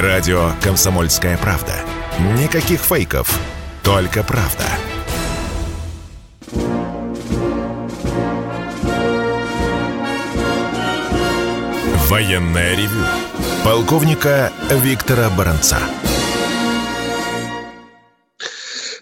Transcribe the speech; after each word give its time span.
Радио 0.00 0.50
«Комсомольская 0.62 1.38
правда». 1.38 1.72
Никаких 2.38 2.80
фейков, 2.80 3.40
только 3.82 4.22
правда. 4.22 4.64
Военное 12.08 12.76
ревю 12.76 13.04
полковника 13.64 14.52
Виктора 14.70 15.30
Баранца. 15.30 15.78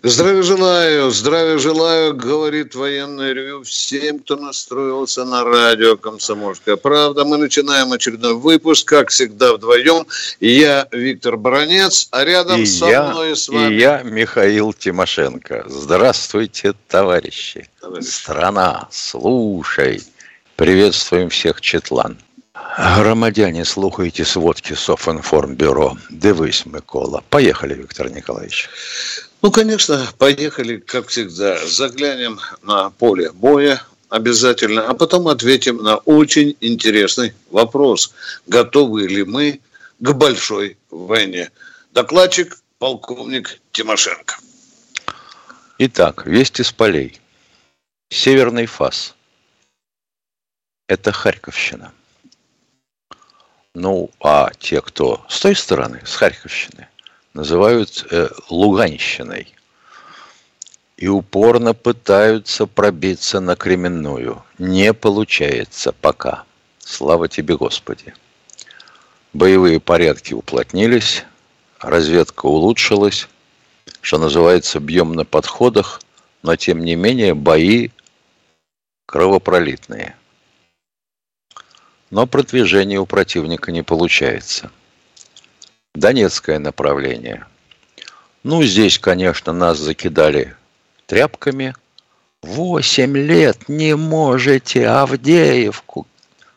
Здравия 0.07 0.43
желаю, 0.43 1.11
здравия 1.13 1.57
желаю, 1.57 2.15
говорит 2.15 2.75
военное 2.75 3.33
ревю 3.33 3.63
всем, 3.63 4.19
кто 4.19 4.37
настроился 4.37 5.25
на 5.25 5.45
радио 5.45 5.97
«Комсомольская 5.97 6.77
правда». 6.77 7.25
Мы 7.25 7.39
начинаем 7.39 7.91
очередной 7.91 8.35
выпуск, 8.35 8.87
как 8.87 9.09
всегда, 9.09 9.55
вдвоем. 9.55 10.07
Я 10.41 10.87
Виктор 10.93 11.39
Баранец, 11.39 12.09
а 12.11 12.23
рядом 12.23 12.61
и 12.61 12.67
со 12.67 12.85
я, 12.85 13.05
мной 13.05 13.35
с 13.35 13.49
вами... 13.49 13.73
И 13.73 13.79
я 13.79 14.03
Михаил 14.03 14.75
Тимошенко. 14.75 15.65
Здравствуйте, 15.69 16.75
товарищи. 16.89 17.71
Товарищ. 17.81 18.05
Страна, 18.05 18.87
слушай. 18.91 20.03
Приветствуем 20.57 21.31
всех, 21.31 21.63
Четлан. 21.63 22.19
Громадяне, 22.99 23.65
слухайте 23.65 24.27
сводки 24.27 24.75
Софинформбюро. 24.75 25.97
Дивись, 26.11 26.67
Микола. 26.67 27.23
Поехали, 27.31 27.73
Виктор 27.73 28.11
Николаевич. 28.11 28.69
Ну, 29.45 29.51
конечно, 29.51 30.09
поехали, 30.17 30.79
как 30.79 31.09
всегда, 31.09 31.67
заглянем 31.67 32.41
на 32.63 32.89
поле 32.89 33.31
боя 33.31 33.85
обязательно, 34.09 34.89
а 34.89 34.95
потом 34.95 35.29
ответим 35.29 35.77
на 35.77 35.99
очень 35.99 36.57
интересный 36.63 37.35
вопрос. 37.51 38.15
Готовы 38.47 39.07
ли 39.07 39.23
мы 39.23 39.61
к 40.01 40.13
большой 40.15 40.79
войне? 40.89 41.51
Докладчик 41.93 42.59
полковник 42.79 43.61
Тимошенко. 43.73 44.37
Итак, 45.77 46.25
весть 46.25 46.59
из 46.61 46.73
полей. 46.73 47.21
Северный 48.09 48.65
фас. 48.65 49.15
Это 50.89 51.13
Харьковщина. 51.13 51.93
Ну, 53.75 54.11
а 54.21 54.51
те, 54.59 54.81
кто 54.81 55.23
с 55.29 55.39
той 55.39 55.55
стороны, 55.55 56.01
с 56.07 56.17
Харьковщины, 56.17 56.89
называют 57.35 58.07
э, 58.11 58.29
Луганщиной. 58.49 59.53
И 60.97 61.09
упорно 61.09 61.75
пытаются 61.75 62.67
пробиться 62.67 63.41
на 63.41 63.57
Кременную. 63.57 64.43
Не 64.59 64.95
получается 64.95 65.93
пока. 65.93 66.45
Слава 66.79 67.29
тебе, 67.29 67.57
Господи. 67.57 68.15
Боевые 69.33 69.81
порядки 69.81 70.33
уплотнились, 70.33 71.25
разведка 71.81 72.47
улучшилась, 72.47 73.29
что 74.01 74.19
называется, 74.19 74.79
бьем 74.79 75.15
на 75.15 75.25
подходах, 75.25 76.01
но 76.43 76.55
тем 76.55 76.85
не 76.85 76.95
менее 76.95 77.35
бои 77.35 77.91
кровопролитные. 79.07 80.17
Но 82.11 82.29
продвижение 82.29 83.01
у 83.01 83.07
противника 83.07 83.73
не 83.73 83.83
получается. 83.83 84.71
Донецкое 85.95 86.59
направление. 86.59 87.47
Ну, 88.43 88.63
здесь, 88.65 88.99
конечно, 88.99 89.53
нас 89.53 89.79
закидали 89.79 90.57
тряпками. 91.07 91.75
Восемь 92.43 93.17
лет 93.17 93.69
не 93.69 93.97
можете 93.97 94.89
Авдеевку. 94.89 96.07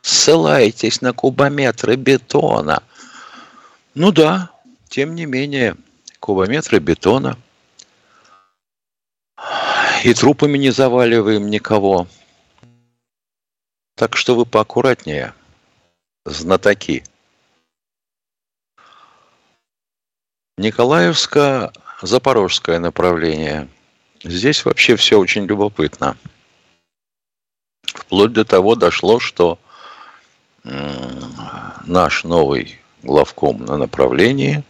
Ссылаетесь 0.02 1.02
на 1.02 1.14
кубометры 1.14 1.96
бетона. 1.96 2.82
Ну 3.94 4.12
да, 4.12 4.52
тем 4.90 5.16
не 5.16 5.26
менее, 5.26 5.76
кубометры 6.20 6.80
бетона. 6.80 7.38
И 10.04 10.14
трупами 10.14 10.58
не 10.58 10.72
заваливаем 10.72 11.50
никого. 11.50 12.08
Так 13.96 14.16
что 14.16 14.36
вы 14.36 14.46
поаккуратнее, 14.46 15.34
знатоки. 16.26 17.04
Николаевско-Запорожское 20.58 22.80
направление. 22.80 23.68
Здесь 24.24 24.66
вообще 24.66 24.96
все 24.96 25.20
очень 25.20 25.46
любопытно. 25.46 26.18
Вплоть 27.84 28.34
до 28.34 28.44
того 28.44 28.74
дошло, 28.76 29.20
что 29.20 29.60
наш 30.64 32.24
новый 32.24 32.82
главком 33.04 33.64
на 33.66 33.78
направлении, 33.78 34.64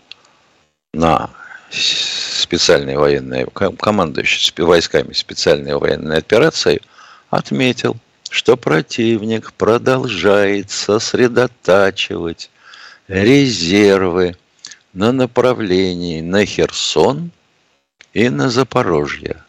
на 0.93 1.29
специальной 1.69 2.97
военной, 2.97 3.45
командующий 3.45 4.53
войсками 4.63 5.13
специальной 5.13 5.77
военной 5.77 6.17
операции, 6.17 6.81
отметил, 7.29 7.95
что 8.29 8.57
противник 8.57 9.53
продолжает 9.53 10.69
сосредотачивать 10.69 12.49
резервы 13.07 14.35
на 14.93 15.11
направлении 15.11 16.21
на 16.21 16.45
Херсон 16.45 17.31
и 18.13 18.29
на 18.29 18.49
Запорожье. 18.49 19.43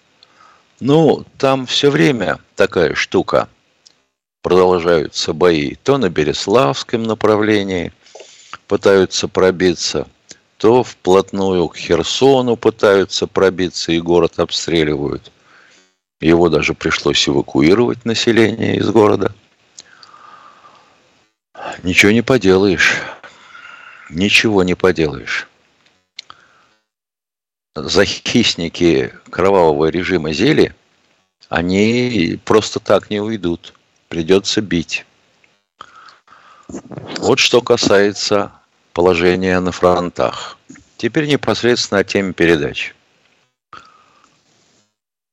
Ну, 0.81 1.25
там 1.38 1.66
все 1.66 1.91
время 1.91 2.38
такая 2.54 2.94
штука. 2.94 3.48
Продолжаются 4.43 5.32
бои 5.32 5.75
то 5.75 5.98
на 5.98 6.09
Береславском 6.09 7.03
направлении, 7.03 7.93
пытаются 8.66 9.27
пробиться, 9.27 10.06
то 10.59 10.82
вплотную 10.82 11.69
к 11.69 11.77
Херсону 11.77 12.56
пытаются 12.56 13.27
пробиться 13.27 13.93
и 13.93 14.00
город 14.00 14.38
обстреливают. 14.38 15.32
Его 16.21 16.48
даже 16.48 16.75
пришлось 16.75 17.28
эвакуировать 17.28 18.04
население 18.04 18.77
из 18.77 18.88
города. 18.91 19.34
Ничего 21.82 22.12
не 22.12 22.22
поделаешь. 22.22 23.00
Ничего 24.11 24.63
не 24.63 24.75
поделаешь. 24.75 25.49
Захисники 27.75 29.13
кровавого 29.31 29.87
режима 29.87 30.33
Зели, 30.33 30.75
они 31.49 32.41
просто 32.45 32.81
так 32.81 33.11
не 33.11 33.21
уйдут. 33.21 33.75
Придется 34.09 34.61
бить. 34.61 35.05
Вот 36.69 37.39
что 37.39 37.61
касается 37.61 38.53
положения 38.93 39.61
на 39.61 39.73
фронтах. 39.73 40.59
Теперь 40.97 41.27
непосредственно 41.27 42.01
о 42.01 42.05
теме 42.05 42.33
передачи. 42.33 42.95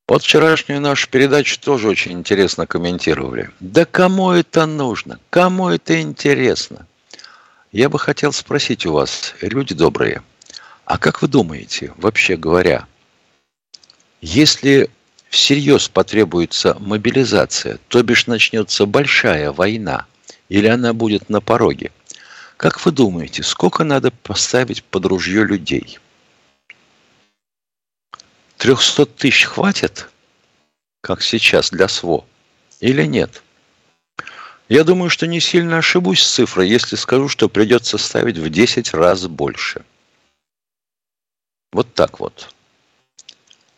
Вот 0.07 0.21
вчерашнюю 0.21 0.81
нашу 0.81 1.09
передачу 1.09 1.59
тоже 1.59 1.87
очень 1.89 2.11
интересно 2.11 2.67
комментировали. 2.67 3.49
Да 3.59 3.85
кому 3.85 4.31
это 4.31 4.67
нужно? 4.67 5.19
Кому 5.31 5.69
это 5.69 5.99
интересно? 5.99 6.85
Я 7.75 7.89
бы 7.89 7.99
хотел 7.99 8.31
спросить 8.31 8.85
у 8.85 8.93
вас, 8.93 9.35
люди 9.41 9.75
добрые, 9.75 10.23
а 10.85 10.97
как 10.97 11.21
вы 11.21 11.27
думаете, 11.27 11.93
вообще 11.97 12.37
говоря, 12.37 12.87
если 14.21 14.89
всерьез 15.27 15.89
потребуется 15.89 16.77
мобилизация, 16.79 17.79
то 17.89 18.01
бишь 18.01 18.27
начнется 18.27 18.85
большая 18.85 19.51
война, 19.51 20.05
или 20.47 20.67
она 20.67 20.93
будет 20.93 21.27
на 21.27 21.41
пороге, 21.41 21.91
как 22.55 22.85
вы 22.85 22.93
думаете, 22.93 23.43
сколько 23.43 23.83
надо 23.83 24.09
поставить 24.09 24.81
под 24.81 25.07
ружье 25.07 25.43
людей? 25.43 25.99
300 28.55 29.05
тысяч 29.05 29.43
хватит, 29.43 30.09
как 31.01 31.21
сейчас 31.21 31.71
для 31.71 31.89
СВО, 31.89 32.23
или 32.79 33.03
нет? 33.03 33.43
Я 34.67 34.83
думаю, 34.83 35.09
что 35.09 35.27
не 35.27 35.39
сильно 35.39 35.77
ошибусь 35.77 36.23
с 36.23 36.33
цифрой, 36.33 36.67
если 36.67 36.95
скажу, 36.95 37.27
что 37.29 37.49
придется 37.49 37.97
ставить 37.97 38.37
в 38.37 38.49
10 38.49 38.93
раз 38.93 39.27
больше. 39.27 39.83
Вот 41.71 41.93
так 41.93 42.19
вот. 42.19 42.49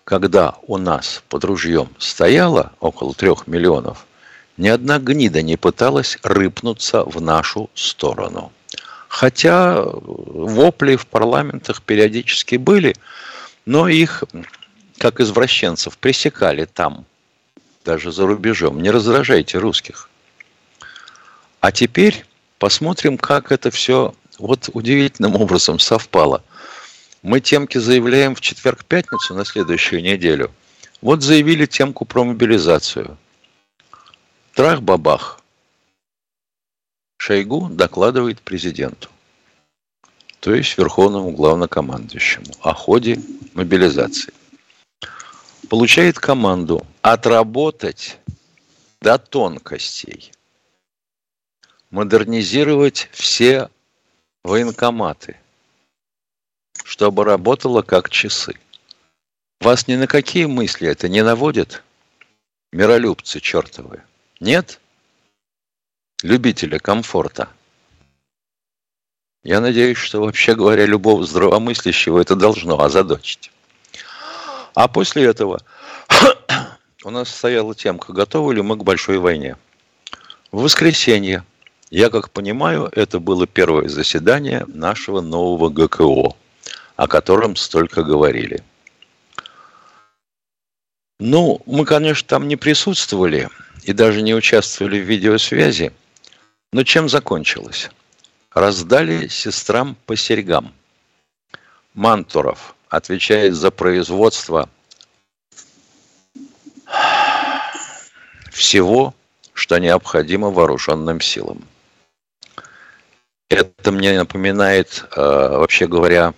Когда 0.06 0.56
у 0.68 0.78
нас 0.78 1.24
под 1.28 1.44
ружьем 1.44 1.89
стояло 1.98 2.72
около 2.80 3.13
трех 3.13 3.48
миллионов, 3.48 4.06
ни 4.56 4.69
одна 4.69 5.00
гнида 5.00 5.42
не 5.42 5.57
пыталась 5.57 6.18
рыпнуться 6.24 7.04
в 7.04 7.22
нашу 7.22 7.69
сторону. 7.74 8.54
Хотя 9.10 9.81
вопли 9.83 10.95
в 10.95 11.06
парламентах 11.07 11.81
периодически 11.81 12.56
были, 12.56 12.95
но 13.66 13.90
их 13.90 14.24
как 14.98 15.19
извращенцев, 15.19 15.98
пресекали 15.98 16.66
там, 16.66 17.06
даже 17.86 18.12
за 18.12 18.25
рубежом. 18.25 18.81
Не 18.81 18.90
раздражайте 18.90 19.57
русских. 19.57 20.10
А 21.59 21.71
теперь 21.71 22.25
посмотрим, 22.59 23.18
как 23.18 23.51
это 23.51 23.71
все 23.71 24.13
вот 24.39 24.69
удивительным 24.74 25.36
образом 25.36 25.80
совпало. 25.80 26.44
Мы 27.24 27.39
темки 27.39 27.77
заявляем 27.77 28.36
в 28.36 28.42
четверг-пятницу 28.42 29.33
на 29.33 29.44
следующую 29.44 30.01
неделю. 30.04 30.51
Вот 31.01 31.24
заявили 31.24 31.65
темку 31.65 32.06
про 32.06 32.24
мобилизацию. 32.24 33.18
Трах-бабах. 34.54 35.42
Шойгу 37.18 37.69
докладывает 37.69 38.42
президенту. 38.42 39.09
то 40.39 40.54
есть 40.54 40.77
Верховному 40.77 41.31
Главнокомандующему, 41.31 42.54
о 42.62 42.74
ходе 42.74 43.19
мобилизации. 43.54 44.33
Получает 45.68 46.19
команду 46.19 46.86
отработать 47.01 48.18
до 49.01 49.18
тонкостей, 49.18 50.31
модернизировать 51.89 53.10
все 53.12 53.69
военкоматы, 54.44 55.38
чтобы 56.84 57.24
работало 57.24 57.81
как 57.81 58.10
часы. 58.10 58.56
Вас 59.62 59.88
ни 59.88 59.95
на 59.95 60.07
какие 60.07 60.45
мысли 60.45 60.88
это 60.88 61.10
не 61.10 61.24
наводит? 61.24 61.84
Миролюбцы 62.72 63.39
чертовы. 63.39 64.04
Нет? 64.39 64.80
Любители 66.22 66.78
комфорта. 66.78 67.50
Я 69.44 69.62
надеюсь, 69.62 69.98
что, 69.98 70.19
вообще 70.22 70.56
говоря, 70.56 70.86
любого 70.86 71.25
здравомыслящего 71.25 72.19
это 72.19 72.36
должно 72.36 72.81
озадачить. 72.81 73.51
А 74.74 74.88
после 74.88 75.24
этого 75.24 75.62
у 77.04 77.10
нас 77.10 77.30
стояла 77.30 77.74
темка, 77.74 78.13
готовы 78.13 78.56
ли 78.56 78.62
мы 78.62 78.75
к 78.75 78.83
большой 78.83 79.18
войне. 79.19 79.56
В 80.51 80.62
воскресенье, 80.62 81.44
я 81.89 82.10
как 82.10 82.31
понимаю, 82.31 82.89
это 82.92 83.19
было 83.19 83.48
первое 83.48 83.88
заседание 83.88 84.66
нашего 84.68 85.22
нового 85.22 85.69
ГКО, 85.69 86.36
о 86.95 87.07
котором 87.07 87.56
столько 87.56 88.04
говорили. 88.04 88.63
Ну, 91.19 91.62
мы, 91.66 91.86
конечно, 91.86 92.28
там 92.28 92.48
не 92.48 92.57
присутствовали 92.57 93.50
и 93.84 93.94
даже 93.94 94.22
не 94.22 94.36
участвовали 94.36 95.00
в 95.00 95.06
видеосвязи, 95.06 95.92
но 96.74 96.84
чем 96.84 97.10
закончилось? 97.10 97.90
Раздали 98.54 99.28
сестрам 99.28 99.95
по 100.06 100.16
серьгам. 100.16 100.74
Мантуров 101.94 102.75
отвечает 102.90 103.56
за 103.56 103.72
производство 103.72 104.69
всего, 108.51 109.16
что 109.54 109.78
необходимо 109.78 110.51
вооруженным 110.51 111.22
силам. 111.22 111.63
Это 113.50 113.92
мне 113.92 114.18
напоминает, 114.18 115.06
э, 115.16 115.22
вообще 115.22 115.88
говоря, 115.88 116.34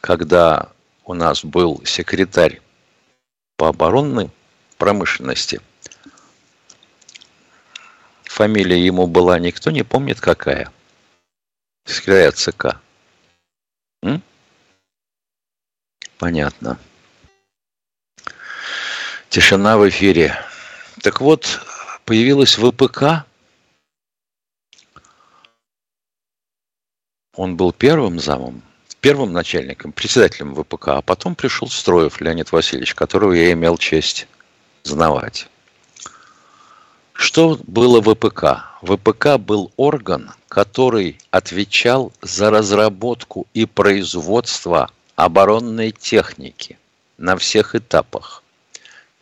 когда 0.00 0.72
у 1.04 1.14
нас 1.14 1.44
был 1.44 1.84
секретарь 1.84 2.60
по 3.56 3.68
оборонной 3.68 4.30
промышленности. 4.76 5.60
Фамилия 8.24 8.84
ему 8.84 9.06
была, 9.06 9.38
никто 9.38 9.70
не 9.70 9.84
помнит 9.84 10.20
какая. 10.20 10.72
Секретарь 11.86 12.32
ЦК. 12.32 12.80
М? 14.02 14.22
Понятно. 16.18 16.78
Тишина 19.28 19.78
в 19.78 19.88
эфире. 19.88 20.36
Так 21.02 21.20
вот, 21.20 21.60
появилась 22.04 22.56
ВПК. 22.56 23.26
Он 27.34 27.56
был 27.56 27.72
первым 27.72 28.20
замом 28.20 28.62
первым 29.02 29.32
начальником, 29.32 29.92
председателем 29.92 30.54
ВПК, 30.54 30.88
а 30.88 31.02
потом 31.02 31.34
пришел 31.34 31.68
Строев 31.68 32.20
Леонид 32.20 32.52
Васильевич, 32.52 32.94
которого 32.94 33.32
я 33.32 33.52
имел 33.52 33.76
честь 33.76 34.28
знавать. 34.84 35.48
Что 37.12 37.58
было 37.66 38.00
ВПК? 38.00 38.64
ВПК 38.80 39.38
был 39.38 39.72
орган, 39.76 40.30
который 40.48 41.18
отвечал 41.30 42.12
за 42.22 42.50
разработку 42.50 43.46
и 43.54 43.66
производство 43.66 44.88
оборонной 45.16 45.90
техники 45.90 46.78
на 47.18 47.36
всех 47.36 47.74
этапах, 47.74 48.44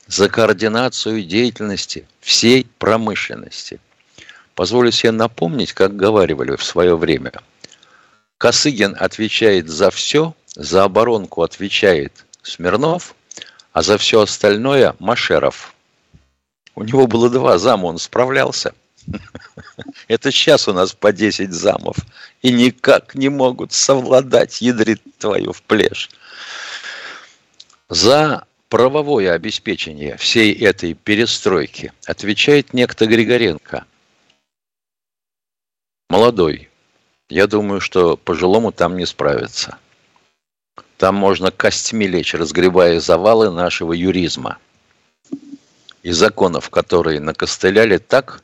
за 0.06 0.28
координацию 0.28 1.24
деятельности 1.24 2.06
всей 2.20 2.66
промышленности. 2.78 3.80
Позволю 4.54 4.90
себе 4.92 5.12
напомнить, 5.12 5.72
как 5.72 5.96
говаривали 5.96 6.54
в 6.56 6.62
свое 6.62 6.96
время– 6.96 7.32
Косыгин 8.40 8.96
отвечает 8.98 9.68
за 9.68 9.90
все, 9.90 10.34
за 10.54 10.84
оборонку 10.84 11.42
отвечает 11.42 12.24
Смирнов, 12.42 13.14
а 13.74 13.82
за 13.82 13.98
все 13.98 14.22
остальное 14.22 14.96
Машеров. 14.98 15.74
У 16.74 16.82
него 16.82 17.06
было 17.06 17.28
два 17.28 17.58
зама, 17.58 17.84
он 17.84 17.98
справлялся. 17.98 18.72
Это 20.08 20.32
сейчас 20.32 20.68
у 20.68 20.72
нас 20.72 20.94
по 20.94 21.12
10 21.12 21.52
замов. 21.52 21.98
И 22.40 22.50
никак 22.50 23.14
не 23.14 23.28
могут 23.28 23.74
совладать, 23.74 24.62
ядрит 24.62 25.02
твою 25.18 25.52
в 25.52 25.60
плешь. 25.60 26.08
За 27.90 28.46
правовое 28.70 29.34
обеспечение 29.34 30.16
всей 30.16 30.54
этой 30.54 30.94
перестройки 30.94 31.92
отвечает 32.06 32.72
некто 32.72 33.04
Григоренко. 33.04 33.84
Молодой, 36.08 36.69
я 37.30 37.46
думаю, 37.46 37.80
что 37.80 38.16
пожилому 38.16 38.72
там 38.72 38.96
не 38.96 39.06
справиться. 39.06 39.78
Там 40.96 41.14
можно 41.14 41.50
костьми 41.50 42.06
лечь, 42.06 42.34
разгребая 42.34 43.00
завалы 43.00 43.50
нашего 43.50 43.92
юризма 43.92 44.58
и 46.02 46.10
законов, 46.10 46.68
которые 46.70 47.20
накостыляли 47.20 47.98
так, 47.98 48.42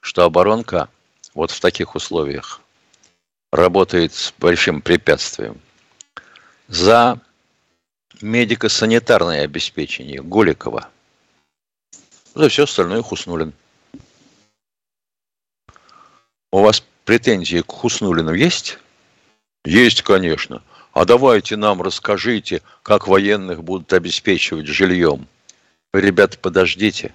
что 0.00 0.24
оборонка 0.24 0.88
вот 1.32 1.50
в 1.50 1.60
таких 1.60 1.94
условиях 1.94 2.60
работает 3.52 4.12
с 4.12 4.34
большим 4.38 4.82
препятствием. 4.82 5.60
За 6.68 7.20
медико-санитарное 8.20 9.44
обеспечение 9.44 10.22
Голикова. 10.22 10.88
За 12.34 12.48
все 12.48 12.64
остальное 12.64 13.02
Хуснулин. 13.02 13.52
У 16.50 16.60
вас 16.60 16.84
претензии 17.04 17.60
к 17.60 17.70
Хуснулину 17.70 18.32
есть? 18.34 18.78
Есть, 19.64 20.02
конечно. 20.02 20.62
А 20.92 21.04
давайте 21.04 21.56
нам 21.56 21.82
расскажите, 21.82 22.62
как 22.82 23.08
военных 23.08 23.64
будут 23.64 23.92
обеспечивать 23.92 24.66
жильем. 24.66 25.26
Ребята, 25.92 26.38
подождите. 26.38 27.12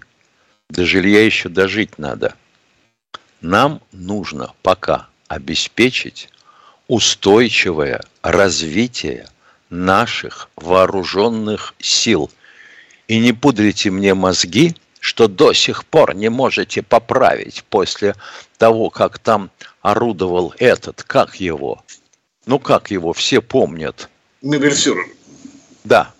До 0.69 0.85
жилья 0.85 1.25
еще 1.25 1.49
дожить 1.49 1.97
надо. 1.97 2.35
Нам 3.41 3.81
нужно 3.91 4.53
пока 4.61 5.07
обеспечить 5.27 6.29
устойчивое 6.87 8.01
развитие 8.21 9.27
наших 9.69 10.49
вооруженных 10.55 11.73
сил. 11.79 12.31
И 13.07 13.19
не 13.19 13.31
пудрите 13.31 13.91
мне 13.91 14.13
мозги, 14.13 14.75
что 14.99 15.27
до 15.27 15.53
сих 15.53 15.85
пор 15.85 16.13
не 16.15 16.29
можете 16.29 16.83
поправить 16.83 17.63
после 17.69 18.15
того, 18.57 18.89
как 18.89 19.19
там 19.19 19.49
орудовал 19.91 20.53
этот, 20.57 21.03
как 21.03 21.39
его? 21.39 21.83
Ну, 22.45 22.59
как 22.59 22.91
его, 22.91 23.13
все 23.13 23.41
помнят. 23.41 24.09
Мебельфюрер. 24.41 25.05
Да. 25.83 26.13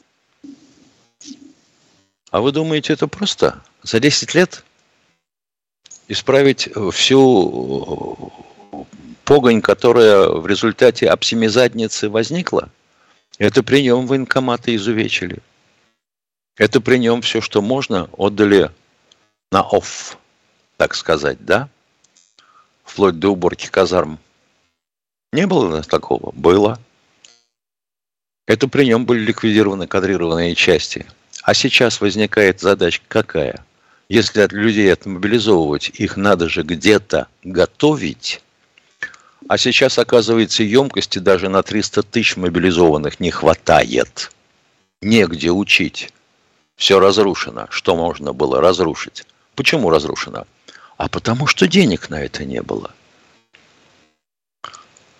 А 2.32 2.42
вы 2.42 2.52
думаете, 2.52 2.94
это 2.94 3.08
просто? 3.08 3.62
За 3.84 4.00
10 4.00 4.36
лет 4.36 4.64
исправить 6.08 6.70
всю 6.94 8.32
погонь, 9.24 9.62
которая 9.62 10.28
в 10.30 10.46
результате 10.48 11.08
оптимизадницы 11.08 12.10
возникла? 12.10 12.70
Это 13.38 13.64
при 13.64 13.82
нем 13.82 14.06
военкоматы 14.06 14.76
изувечили. 14.76 15.40
Это 16.58 16.82
при 16.82 16.98
нем 16.98 17.22
все, 17.22 17.40
что 17.40 17.62
можно, 17.62 18.10
отдали 18.18 18.70
на 19.52 19.62
офф, 19.62 20.18
так 20.78 20.94
сказать, 20.94 21.44
да? 21.46 21.70
Вплоть 22.90 23.20
до 23.20 23.30
уборки 23.30 23.68
казарм. 23.68 24.18
Не 25.32 25.46
было 25.46 25.84
такого? 25.84 26.32
Было. 26.32 26.80
Это 28.48 28.68
при 28.68 28.86
нем 28.86 29.06
были 29.06 29.20
ликвидированы 29.20 29.86
кадрированные 29.86 30.56
части. 30.56 31.06
А 31.44 31.54
сейчас 31.54 32.02
возникает 32.02 32.60
задача 32.62 33.02
какая? 33.08 33.64
Если 34.10 34.42
от 34.42 34.54
людей 34.54 34.92
отмобилизовывать, 34.92 35.90
их 35.94 36.18
надо 36.18 36.50
же 36.50 36.64
где-то 36.64 37.28
готовить. 37.44 38.42
А 39.48 39.60
сейчас, 39.60 40.00
оказывается, 40.00 40.64
емкости 40.64 41.20
даже 41.20 41.48
на 41.48 41.62
300 41.62 42.02
тысяч 42.02 42.38
мобилизованных 42.38 43.20
не 43.20 43.30
хватает. 43.30 44.32
Негде 45.04 45.52
учить. 45.52 46.12
Все 46.76 47.00
разрушено. 47.00 47.68
Что 47.70 47.96
можно 47.96 48.34
было 48.34 48.60
разрушить? 48.60 49.28
Почему 49.54 49.92
разрушено? 49.92 50.48
А 51.00 51.08
потому 51.08 51.48
что 51.48 51.66
денег 51.66 52.10
на 52.10 52.22
это 52.22 52.44
не 52.44 52.62
было. 52.62 52.92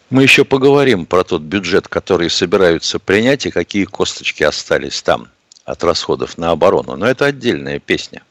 Мы 0.10 0.24
еще 0.24 0.44
поговорим 0.44 1.06
про 1.06 1.24
тот 1.24 1.42
бюджет, 1.42 1.88
который 1.88 2.30
собираются 2.30 3.00
принять, 3.00 3.46
и 3.46 3.50
какие 3.50 3.86
косточки 3.86 4.44
остались 4.44 5.02
там 5.02 5.30
от 5.64 5.82
расходов 5.86 6.38
на 6.38 6.52
оборону. 6.52 6.98
Но 6.98 7.08
это 7.08 7.28
отдельная 7.28 7.80
песня. 7.80 8.24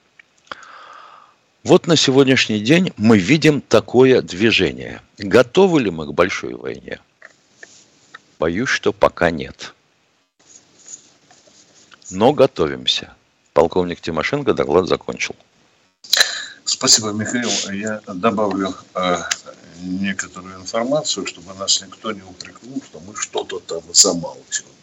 Вот 1.64 1.86
на 1.86 1.96
сегодняшний 1.96 2.60
день 2.60 2.92
мы 2.98 3.16
видим 3.16 3.62
такое 3.62 4.20
движение. 4.20 5.00
Готовы 5.16 5.80
ли 5.80 5.90
мы 5.90 6.06
к 6.06 6.12
большой 6.12 6.52
войне? 6.52 7.00
Боюсь, 8.38 8.68
что 8.68 8.92
пока 8.92 9.30
нет. 9.30 9.72
Но 12.10 12.34
готовимся. 12.34 13.14
Полковник 13.54 14.02
Тимошенко 14.02 14.52
доклад 14.52 14.86
закончил. 14.86 15.34
Спасибо, 16.68 17.12
Михаил. 17.12 17.48
Я 17.72 18.02
добавлю 18.06 18.74
э, 18.94 19.16
некоторую 19.80 20.56
информацию, 20.56 21.24
чтобы 21.24 21.54
нас 21.54 21.80
никто 21.80 22.12
не 22.12 22.20
упрекнул, 22.20 22.82
что 22.84 23.00
мы 23.00 23.16
что-то 23.16 23.58
там 23.60 23.80
замалчиваем. 23.94 24.74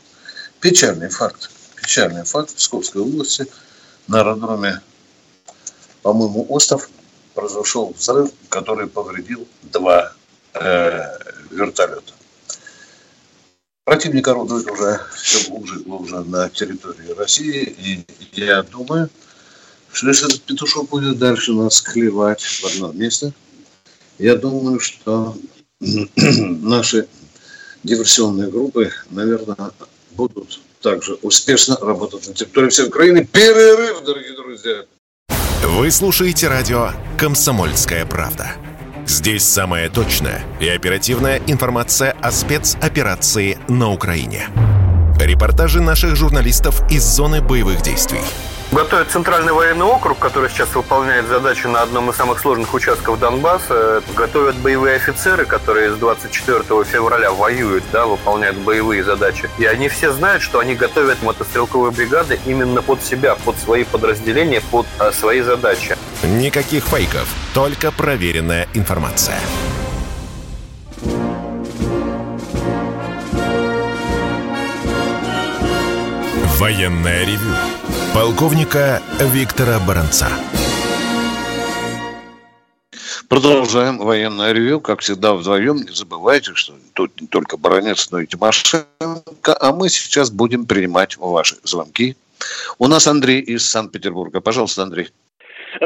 Печальный 0.60 1.10
факт. 1.10 1.52
Печальный 1.76 2.24
факт. 2.24 2.50
В 2.50 2.56
Псковской 2.56 3.04
области 3.04 3.46
на 4.08 4.22
аэродроме, 4.22 4.82
по-моему, 6.02 6.48
остров 6.50 6.90
произошел 7.36 7.94
взрыв, 7.96 8.32
который 8.50 8.88
повредил 8.88 9.48
два 9.62 10.12
э, 10.56 11.04
вертолета. 11.52 12.14
Противник 13.84 14.28
орудует 14.28 14.72
уже 14.72 15.02
все 15.14 15.48
глубже 15.52 15.82
и 15.82 15.84
глубже 15.84 16.22
на 16.22 16.50
территории 16.50 17.12
России. 17.12 17.62
И 17.62 18.06
я 18.42 18.64
думаю, 18.64 19.12
что 19.96 20.10
если 20.10 20.28
этот 20.28 20.42
петушок 20.42 20.90
будет 20.90 21.18
дальше 21.18 21.54
нас 21.54 21.82
клевать 21.82 22.44
в 22.44 22.66
одно 22.66 22.92
место, 22.92 23.32
я 24.20 24.36
думаю, 24.36 24.80
что 24.82 25.38
наши 25.80 27.08
диверсионные 27.84 28.50
группы, 28.50 28.92
наверное, 29.10 29.72
будут 30.12 30.60
также 30.82 31.14
успешно 31.22 31.78
работать 31.78 32.28
на 32.28 32.34
территории 32.34 32.70
всей 32.70 32.88
Украины. 32.88 33.26
Перерыв, 33.26 34.04
дорогие 34.04 34.36
друзья. 34.36 34.84
Вы 35.64 35.90
слушаете 35.92 36.50
радио 36.50 36.92
«Комсомольская 37.18 38.06
правда». 38.06 38.52
Здесь 39.08 39.44
самая 39.44 39.90
точная 39.90 40.44
и 40.60 40.68
оперативная 40.68 41.42
информация 41.48 42.12
о 42.22 42.32
спецоперации 42.32 43.58
на 43.70 43.92
Украине. 43.94 44.50
Репортажи 45.26 45.82
наших 45.82 46.16
журналистов 46.16 46.84
из 46.92 47.04
зоны 47.04 47.42
боевых 47.42 47.82
действий– 47.82 48.22
Готовят 48.72 49.10
Центральный 49.10 49.54
военный 49.54 49.86
округ, 49.86 50.20
который 50.20 50.50
сейчас 50.50 50.74
выполняет 50.76 51.28
задачу 51.28 51.70
на 51.70 51.82
одном 51.82 52.10
из 52.10 52.16
самых 52.16 52.40
сложных 52.40 52.74
участков 52.74 53.20
Донбасса. 53.20 54.04
Готовят 54.16 54.56
боевые 54.58 54.98
офицеры, 54.98 55.46
которые 55.46 55.94
с 55.94 55.98
24 55.98 56.84
февраля 56.84 57.32
воюют, 57.32 57.84
да, 57.94 58.06
выполняют 58.06 58.58
боевые 58.58 59.04
задачи. 59.04 59.50
И 59.60 59.66
они 59.66 59.88
все 59.88 60.12
знают, 60.12 60.42
что 60.42 60.60
они 60.60 60.76
готовят 60.76 61.22
мотострелковые 61.22 61.92
бригады 61.92 62.40
именно 62.46 62.82
под 62.82 63.02
себя, 63.02 63.36
под 63.36 63.58
свои 63.58 63.84
подразделения, 63.86 64.62
под 64.72 64.88
а, 65.00 65.12
свои 65.12 65.42
задачи. 65.42 65.96
Никаких 66.24 66.84
фейков, 66.86 67.30
только 67.54 67.92
проверенная 67.92 68.68
информация. 68.74 69.40
Военная 76.58 77.26
ревю 77.26 77.54
полковника 78.14 79.02
Виктора 79.20 79.78
Баранца. 79.78 80.30
Продолжаем 83.28 83.98
военное 83.98 84.54
ревю, 84.54 84.80
как 84.80 85.02
всегда, 85.02 85.34
вдвоем. 85.34 85.76
Не 85.76 85.94
забывайте, 85.94 86.54
что 86.56 86.74
тут 86.94 87.20
не 87.20 87.28
только 87.28 87.58
Баранец, 87.58 88.10
но 88.12 88.22
и 88.22 88.26
Тимошенко. 88.26 88.88
А 89.60 89.74
мы 89.74 89.90
сейчас 89.90 90.32
будем 90.32 90.66
принимать 90.66 91.18
ваши 91.18 91.58
звонки. 91.66 92.16
У 92.78 92.88
нас 92.88 93.06
Андрей 93.06 93.42
из 93.42 93.68
Санкт-Петербурга. 93.70 94.40
Пожалуйста, 94.40 94.84
Андрей. 94.84 95.10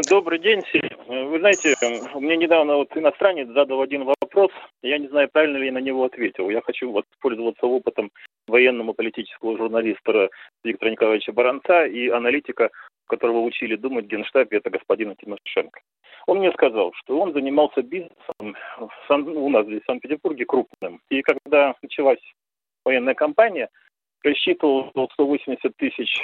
Добрый 0.09 0.37
день. 0.39 0.61
Вы 1.07 1.39
знаете, 1.39 1.73
мне 2.15 2.37
недавно 2.37 2.75
вот 2.75 2.95
иностранец 2.95 3.47
задал 3.49 3.81
один 3.81 4.03
вопрос. 4.03 4.51
Я 4.83 4.99
не 4.99 5.07
знаю, 5.07 5.29
правильно 5.31 5.57
ли 5.57 5.65
я 5.67 5.71
на 5.71 5.79
него 5.79 6.03
ответил. 6.03 6.49
Я 6.49 6.61
хочу 6.61 6.91
воспользоваться 6.91 7.65
опытом 7.65 8.11
военного 8.47 8.93
политического 8.93 9.57
журналиста 9.57 10.29
Виктора 10.63 10.91
Николаевича 10.91 11.31
Баранца 11.31 11.85
и 11.85 12.07
аналитика, 12.09 12.69
которого 13.07 13.39
учили 13.39 13.75
думать 13.75 14.05
в 14.05 14.09
Генштабе, 14.09 14.57
это 14.57 14.69
господина 14.69 15.15
Тимошенко. 15.15 15.79
Он 16.27 16.37
мне 16.37 16.51
сказал, 16.51 16.93
что 16.93 17.19
он 17.19 17.33
занимался 17.33 17.81
бизнесом 17.81 18.55
у 19.09 19.49
нас 19.49 19.65
здесь 19.65 19.81
в 19.81 19.85
Санкт-Петербурге 19.85 20.45
крупным. 20.45 21.01
И 21.09 21.21
когда 21.23 21.73
началась 21.81 22.21
военная 22.85 23.15
кампания, 23.15 23.69
рассчитывал 24.23 24.91
180 25.13 25.75
тысяч 25.77 26.21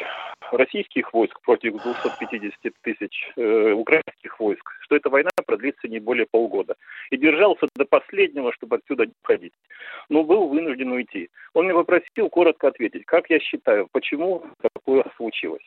российских 0.51 1.13
войск 1.13 1.39
против 1.41 1.81
250 1.81 2.73
тысяч 2.81 3.31
э, 3.35 3.71
украинских 3.71 4.39
войск, 4.39 4.69
что 4.81 4.95
эта 4.95 5.09
война 5.09 5.29
продлится 5.45 5.87
не 5.87 5.99
более 5.99 6.25
полгода. 6.25 6.75
И 7.09 7.17
держался 7.17 7.67
до 7.75 7.85
последнего, 7.85 8.53
чтобы 8.53 8.77
отсюда 8.77 9.05
не 9.05 9.13
уходить. 9.23 9.53
Но 10.09 10.23
был 10.23 10.47
вынужден 10.47 10.91
уйти. 10.91 11.29
Он 11.53 11.65
меня 11.65 11.75
попросил 11.75 12.29
коротко 12.29 12.67
ответить, 12.67 13.05
как 13.05 13.29
я 13.29 13.39
считаю, 13.39 13.87
почему 13.91 14.43
такое 14.61 15.05
случилось. 15.17 15.63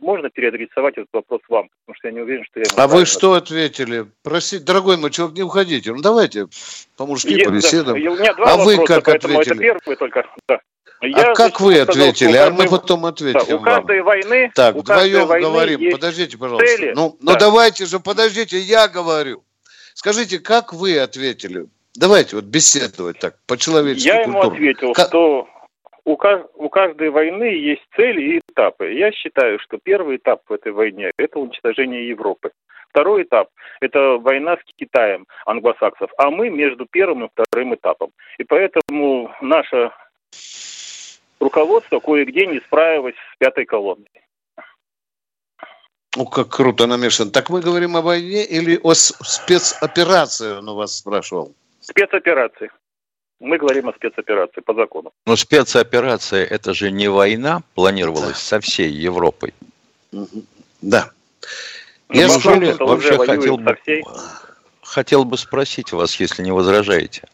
Можно 0.00 0.30
переадресовать 0.30 0.96
этот 0.96 1.10
вопрос 1.12 1.40
вам, 1.48 1.68
потому 1.80 1.96
что 1.96 2.08
я 2.08 2.14
не 2.14 2.20
уверен, 2.20 2.44
что 2.44 2.60
я... 2.60 2.66
А 2.76 2.86
вы 2.86 3.04
что 3.04 3.32
ответили? 3.32 4.06
Простите, 4.22 4.64
дорогой 4.64 4.96
мой 4.96 5.10
человек, 5.10 5.36
не 5.36 5.42
уходите. 5.42 5.92
Ну 5.92 6.00
давайте 6.00 6.46
по-мужски 6.96 7.44
побеседуем. 7.44 8.16
а 8.44 8.56
вы 8.58 8.84
как 8.84 9.08
ответили? 9.08 9.52
Это 9.52 9.58
первый 9.58 9.96
только, 9.96 10.26
да. 10.48 10.60
Я 11.02 11.32
а 11.32 11.34
как 11.34 11.60
вы 11.60 11.80
ответили? 11.80 12.32
Сказал, 12.32 12.48
а 12.48 12.50
мы 12.52 12.68
потом 12.68 13.06
ответим 13.06 13.44
да, 13.48 13.56
У 13.56 13.60
каждой 13.60 14.02
вам. 14.02 14.06
войны... 14.06 14.52
Так, 14.54 14.76
вдвоем 14.76 15.26
войны 15.26 15.46
говорим. 15.46 15.90
Подождите, 15.90 16.38
пожалуйста. 16.38 16.66
Цели. 16.76 16.92
Ну, 16.94 17.16
ну 17.20 17.26
да. 17.26 17.32
ну 17.32 17.38
давайте 17.38 17.86
же, 17.86 17.98
подождите, 17.98 18.58
я 18.58 18.86
говорю. 18.86 19.42
Скажите, 19.94 20.38
как 20.38 20.72
вы 20.72 20.98
ответили? 20.98 21.66
Давайте 21.94 22.36
вот 22.36 22.44
беседовать 22.44 23.18
так, 23.18 23.36
по-человечески. 23.46 24.06
Я 24.06 24.22
ему 24.22 24.40
ответил, 24.40 24.92
как... 24.92 25.08
что 25.08 25.48
у, 26.04 26.12
у 26.12 26.68
каждой 26.68 27.10
войны 27.10 27.44
есть 27.44 27.82
цели 27.96 28.36
и 28.36 28.38
этапы. 28.38 28.92
Я 28.92 29.10
считаю, 29.12 29.58
что 29.58 29.78
первый 29.82 30.16
этап 30.16 30.42
в 30.48 30.52
этой 30.52 30.72
войне– 30.72 31.10
это 31.18 31.38
уничтожение 31.38 32.08
Европы. 32.08 32.52
Второй 32.90 33.24
этап– 33.24 33.48
это 33.80 34.18
война 34.18 34.56
с 34.56 34.76
Китаем, 34.76 35.26
англосаксов, 35.46 36.10
а 36.16 36.30
мы 36.30 36.48
между 36.48 36.86
первым 36.86 37.24
и 37.24 37.28
вторым 37.28 37.74
этапом. 37.74 38.12
И 38.38 38.44
поэтому 38.44 39.34
наша 39.40 39.92
руководство 41.42 42.00
кое-где 42.00 42.46
не 42.46 42.60
справилось 42.60 43.14
с 43.14 43.38
пятой 43.38 43.66
колонной. 43.66 44.06
Ну, 46.16 46.26
как 46.26 46.48
круто 46.48 46.86
намешан. 46.86 47.30
Так 47.30 47.50
мы 47.50 47.60
говорим 47.60 47.96
о 47.96 48.02
войне 48.02 48.44
или 48.44 48.78
о 48.82 48.94
спецоперации, 48.94 50.58
он 50.58 50.68
у 50.68 50.74
вас 50.74 50.96
спрашивал? 50.96 51.54
Спецоперации. 51.80 52.70
Мы 53.40 53.58
говорим 53.58 53.88
о 53.88 53.92
спецоперации 53.92 54.60
по 54.60 54.74
закону. 54.74 55.12
Но 55.26 55.36
спецоперация– 55.36 56.44
это 56.50 56.74
же 56.74 56.90
не 56.90 57.08
война 57.08 57.62
планировалась 57.74 58.32
да. 58.32 58.34
со 58.34 58.60
всей 58.60 58.90
Европой. 58.90 59.52
Да. 60.82 61.10
Ну, 62.08 62.20
Я 62.20 62.26
Неужели 62.26 62.72
вообще 62.72 63.16
хотел 63.16 63.56
бы, 63.56 63.76
хотел 64.82 65.24
бы 65.24 65.38
спросить 65.38 65.92
вас, 65.92 66.20
если 66.20 66.42
не 66.42 66.52
возражаете– 66.52 67.22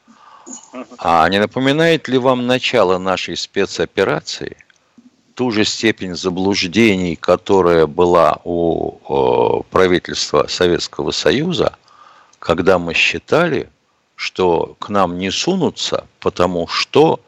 а 0.98 1.28
не 1.28 1.38
напоминает 1.38 2.08
ли 2.08 2.18
вам 2.18 2.46
начало 2.46 2.98
нашей 2.98 3.36
спецоперации 3.36 4.56
ту 5.34 5.50
же 5.52 5.64
степень 5.64 6.16
заблуждений, 6.16 7.14
которая 7.14 7.86
была 7.86 8.40
у 8.44 9.62
правительства 9.70 10.46
Советского 10.48 11.12
Союза, 11.12 11.76
когда 12.40 12.78
мы 12.78 12.92
считали, 12.94 13.70
что 14.16 14.74
к 14.80 14.88
нам 14.88 15.16
не 15.16 15.30
сунутся, 15.30 16.08
потому 16.18 16.66
что 16.66 17.20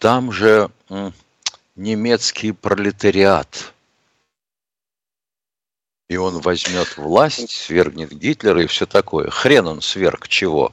там 0.00 0.32
же 0.32 0.70
немецкий 1.76 2.50
пролетариат. 2.50 3.72
И 6.08 6.16
он 6.16 6.40
возьмет 6.40 6.96
власть, 6.96 7.50
свергнет 7.50 8.12
Гитлера 8.12 8.60
и 8.60 8.66
все 8.66 8.86
такое. 8.86 9.30
Хрен 9.30 9.68
он 9.68 9.80
сверг 9.82 10.26
чего? 10.26 10.72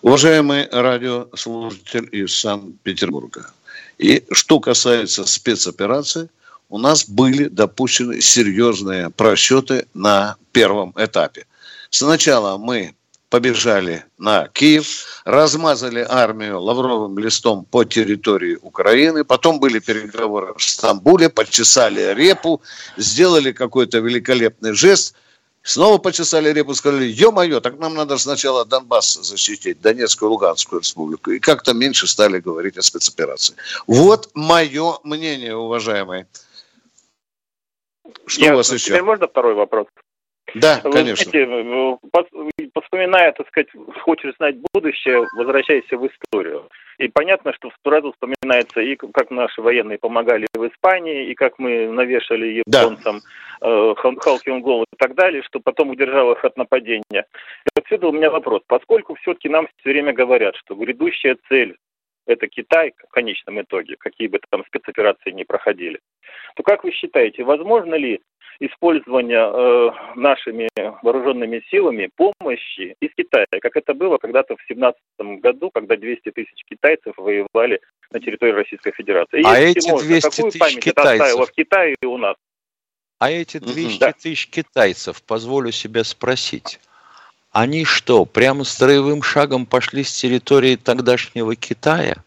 Уважаемый 0.00 0.68
радиослушатель 0.70 2.08
из 2.12 2.36
Санкт-Петербурга, 2.36 3.50
и 3.98 4.24
что 4.30 4.60
касается 4.60 5.24
спецоперации, 5.24 6.30
у 6.68 6.78
нас 6.78 7.08
были 7.08 7.48
допущены 7.48 8.20
серьезные 8.20 9.10
просчеты 9.10 9.88
на 9.94 10.36
первом 10.52 10.94
этапе. 10.96 11.46
Сначала 11.90 12.58
мы 12.58 12.94
побежали 13.28 14.04
на 14.18 14.46
Киев, 14.46 15.22
размазали 15.24 16.06
армию 16.08 16.60
лавровым 16.60 17.18
листом 17.18 17.64
по 17.64 17.82
территории 17.82 18.56
Украины, 18.62 19.24
потом 19.24 19.58
были 19.58 19.80
переговоры 19.80 20.54
в 20.56 20.62
Стамбуле, 20.62 21.28
почесали 21.28 22.14
репу, 22.14 22.62
сделали 22.96 23.50
какой-то 23.50 23.98
великолепный 23.98 24.74
жест– 24.74 25.16
Снова 25.62 25.98
почесали 25.98 26.52
репу, 26.52 26.74
сказали, 26.74 27.04
ё-моё, 27.04 27.60
так 27.60 27.78
нам 27.78 27.94
надо 27.94 28.16
сначала 28.16 28.64
Донбасс 28.64 29.14
защитить, 29.14 29.80
Донецкую 29.80 30.30
Луганскую 30.30 30.80
республику. 30.80 31.30
И 31.30 31.40
как-то 31.40 31.74
меньше 31.74 32.06
стали 32.06 32.38
говорить 32.38 32.78
о 32.78 32.82
спецоперации. 32.82 33.56
Вот 33.86 34.30
мое 34.34 34.98
мнение, 35.04 35.56
уважаемые. 35.56 36.26
Что 38.26 38.40
Ясно. 38.40 38.54
у 38.54 38.56
вас 38.56 38.72
еще? 38.72 38.86
Теперь 38.86 39.02
можно 39.02 39.26
второй 39.26 39.54
вопрос? 39.54 39.86
Да, 40.54 40.80
Вы 40.84 40.92
конечно. 40.92 41.30
Знаете, 41.30 41.98
вспоминая, 42.82 43.32
так 43.32 43.46
сказать, 43.48 43.68
хочешь 44.02 44.34
знать 44.36 44.56
будущее, 44.72 45.26
возвращайся 45.36 45.96
в 45.98 46.06
историю. 46.06 46.68
И 46.98 47.08
понятно, 47.08 47.52
что 47.52 47.70
сразу 47.84 48.12
вспоминается 48.12 48.80
и 48.80 48.96
как 48.96 49.30
наши 49.30 49.60
военные 49.60 49.98
помогали 49.98 50.46
в 50.54 50.66
Испании, 50.66 51.30
и 51.30 51.34
как 51.34 51.58
мы 51.58 51.88
навешали 51.88 52.62
японцам 52.66 53.20
да. 53.20 53.24
Э, 53.60 53.94
Халкин 53.96 54.60
голову 54.60 54.84
и 54.92 54.96
так 54.96 55.14
далее, 55.14 55.42
что 55.42 55.60
потом 55.60 55.90
удержало 55.90 56.32
их 56.34 56.44
от 56.44 56.56
нападения. 56.56 57.26
И 57.64 57.68
отсюда 57.78 58.08
у 58.08 58.12
меня 58.12 58.30
вопрос. 58.30 58.62
Поскольку 58.66 59.14
все-таки 59.14 59.48
нам 59.48 59.68
все 59.78 59.90
время 59.90 60.12
говорят, 60.12 60.56
что 60.56 60.74
грядущая 60.74 61.36
цель 61.48 61.76
это 62.26 62.46
Китай 62.46 62.92
в 63.08 63.10
конечном 63.10 63.60
итоге, 63.60 63.96
какие 63.98 64.28
бы 64.28 64.38
там 64.50 64.64
спецоперации 64.66 65.30
ни 65.30 65.44
проходили, 65.44 65.98
то 66.56 66.62
как 66.62 66.84
вы 66.84 66.92
считаете, 66.92 67.42
возможно 67.42 67.94
ли 67.94 68.20
использование 68.60 69.38
э, 69.38 69.90
нашими 70.16 70.68
вооруженными 71.02 71.62
силами 71.70 72.10
помощи 72.16 72.96
из 73.00 73.10
Китая, 73.16 73.46
как 73.50 73.76
это 73.76 73.94
было 73.94 74.18
когда-то 74.18 74.56
в 74.56 74.62
17 74.68 75.00
году, 75.40 75.70
когда 75.72 75.96
200 75.96 76.30
тысяч 76.30 76.64
китайцев 76.68 77.14
воевали 77.16 77.80
на 78.10 78.20
территории 78.20 78.52
Российской 78.52 78.92
Федерации. 78.92 79.42
А 79.44 79.58
Если 79.58 79.80
эти 79.80 79.90
можно, 79.90 80.08
200 80.08 80.28
какую 80.28 80.50
тысяч 80.50 80.60
память 80.60 80.80
китайцев... 80.80 81.48
в 81.48 81.52
Китае 81.52 81.96
и 82.02 82.06
у 82.06 82.16
нас? 82.16 82.36
А 83.18 83.30
эти 83.30 83.58
200 83.58 83.98
да. 83.98 84.12
тысяч 84.12 84.46
китайцев, 84.46 85.22
позволю 85.22 85.72
себе 85.72 86.04
спросить, 86.04 86.78
они 87.50 87.84
что, 87.84 88.24
прямо 88.24 88.62
строевым 88.64 89.22
шагом 89.22 89.66
пошли 89.66 90.04
с 90.04 90.12
территории 90.12 90.76
тогдашнего 90.76 91.56
Китая? 91.56 92.22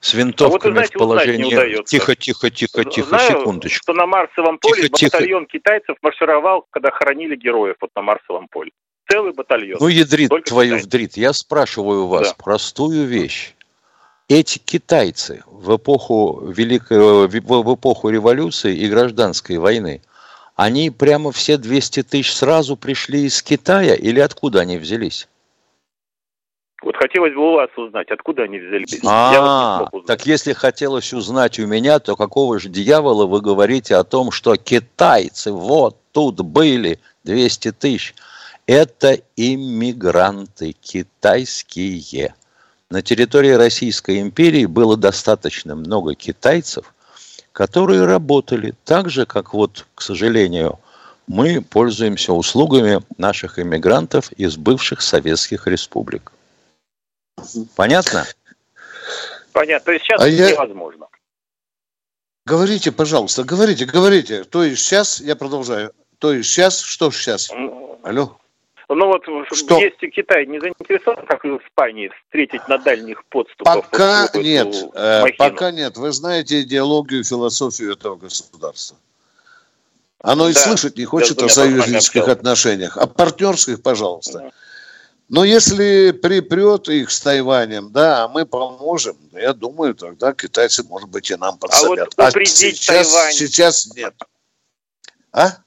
С 0.00 0.12
винтовками 0.12 0.52
а 0.52 0.64
вот, 0.64 0.72
знаете, 0.72 0.94
в 0.96 0.98
положении... 0.98 1.82
Тихо, 1.84 2.14
тихо, 2.14 2.50
тихо, 2.50 2.84
тихо, 2.84 3.08
Знаю, 3.08 3.38
секундочку. 3.38 3.82
что 3.84 3.94
на 3.94 4.04
Марсовом 4.04 4.58
поле 4.58 4.90
тихо, 4.90 5.16
батальон 5.16 5.46
тихо. 5.46 5.58
китайцев 5.58 5.96
маршировал, 6.02 6.66
когда 6.70 6.90
хоронили 6.90 7.36
героев 7.36 7.76
вот 7.80 7.90
на 7.96 8.02
Марсовом 8.02 8.48
поле. 8.48 8.72
Целый 9.10 9.32
батальон. 9.32 9.78
Ну, 9.80 9.88
ядрит 9.88 10.28
твою 10.44 10.72
китайцев. 10.72 10.86
вдрит. 10.88 11.16
Я 11.16 11.32
спрашиваю 11.32 12.06
вас 12.06 12.28
да. 12.28 12.34
простую 12.34 13.06
вещь. 13.06 13.53
Эти 14.28 14.58
китайцы 14.58 15.42
в 15.46 15.76
эпоху, 15.76 16.46
великой, 16.46 17.28
в 17.28 17.74
эпоху 17.74 18.08
революции 18.08 18.76
и 18.76 18.88
гражданской 18.88 19.58
войны– 19.58 20.02
они 20.56 20.90
прямо 20.90 21.32
все 21.32 21.56
200 21.56 22.04
тысяч 22.04 22.32
сразу 22.32 22.76
пришли 22.76 23.24
из 23.24 23.42
Китая 23.42 23.94
или 23.94 24.20
откуда 24.20 24.60
они 24.60 24.78
взялись? 24.78 25.28
Вот 26.82 26.96
хотелось 26.96 27.34
бы 27.34 27.40
у 27.40 27.54
вас 27.54 27.70
узнать, 27.76 28.10
откуда 28.10 28.42
они 28.42 28.58
взялись. 28.58 29.00
А, 29.04 29.88
вот 29.90 30.06
так 30.06 30.26
если 30.26 30.52
хотелось 30.52 31.12
узнать 31.14 31.58
у 31.58 31.66
меня, 31.66 31.98
то 31.98 32.14
какого 32.14 32.60
же 32.60 32.68
дьявола 32.68 33.26
вы 33.26 33.40
говорите 33.40 33.96
о 33.96 34.04
том, 34.04 34.30
что 34.30 34.56
китайцы 34.56 35.50
вот 35.50 35.96
тут 36.12 36.42
были 36.42 37.00
200 37.24 37.72
тысяч? 37.72 38.14
Это 38.66 39.18
иммигранты 39.36 40.72
китайские. 40.72 42.34
На 42.94 43.02
территории 43.02 43.50
Российской 43.50 44.20
империи 44.20 44.66
было 44.66 44.96
достаточно 44.96 45.74
много 45.74 46.14
китайцев, 46.14 46.94
которые 47.50 48.04
работали 48.04 48.72
так 48.84 49.10
же, 49.10 49.26
как 49.26 49.52
вот, 49.52 49.84
к 49.96 50.00
сожалению, 50.00 50.78
мы 51.26 51.60
пользуемся 51.60 52.32
услугами 52.32 53.02
наших 53.18 53.58
иммигрантов 53.58 54.30
из 54.34 54.56
бывших 54.56 55.02
советских 55.02 55.66
республик. 55.66 56.30
Понятно? 57.74 58.26
Понятно. 59.50 59.86
То 59.86 59.90
есть 59.90 60.04
сейчас 60.04 60.22
а 60.22 60.28
я... 60.28 60.52
невозможно. 60.52 61.08
Говорите, 62.46 62.92
пожалуйста, 62.92 63.42
говорите, 63.42 63.86
говорите. 63.86 64.44
То 64.44 64.62
есть 64.62 64.84
сейчас, 64.84 65.20
я 65.20 65.34
продолжаю. 65.34 65.92
То 66.20 66.32
есть 66.32 66.48
сейчас, 66.48 66.78
что 66.78 67.10
сейчас? 67.10 67.50
Алло. 68.04 68.38
Ну 68.88 69.06
вот 69.06 69.22
что? 69.52 69.78
если 69.78 70.08
Китай 70.08 70.46
не 70.46 70.60
заинтересован, 70.60 71.24
как 71.26 71.44
и 71.44 71.48
в 71.48 71.58
Испании, 71.58 72.10
встретить 72.26 72.66
на 72.68 72.78
дальних 72.78 73.24
подступах. 73.26 73.88
Пока 73.90 74.28
нет, 74.34 74.74
э, 74.94 75.24
пока 75.38 75.70
нет. 75.70 75.96
Вы 75.96 76.12
знаете 76.12 76.62
идеологию, 76.62 77.24
философию 77.24 77.92
этого 77.92 78.16
государства. 78.16 78.98
Оно 80.20 80.44
да, 80.44 80.50
и 80.50 80.52
слышать 80.54 80.96
не 80.96 81.04
хочет 81.04 81.42
о 81.42 81.48
союзнических 81.48 82.28
отношениях. 82.28 82.96
О 82.96 83.06
партнерских, 83.06 83.82
пожалуйста. 83.82 84.38
Да. 84.38 84.50
Но 85.28 85.44
если 85.44 86.12
припрет 86.12 86.88
их 86.88 87.10
с 87.10 87.20
Тайванем, 87.20 87.90
да, 87.92 88.28
мы 88.28 88.44
поможем, 88.44 89.16
я 89.32 89.54
думаю, 89.54 89.94
тогда 89.94 90.34
китайцы, 90.34 90.84
может 90.84 91.08
быть, 91.08 91.30
и 91.30 91.36
нам 91.36 91.58
подсобят. 91.58 92.12
А 92.16 92.24
вот 92.24 92.36
а 92.36 92.44
сейчас, 92.44 93.10
Тайвань. 93.12 93.32
сейчас 93.32 93.94
нет. 93.94 94.14
А? 95.32 95.63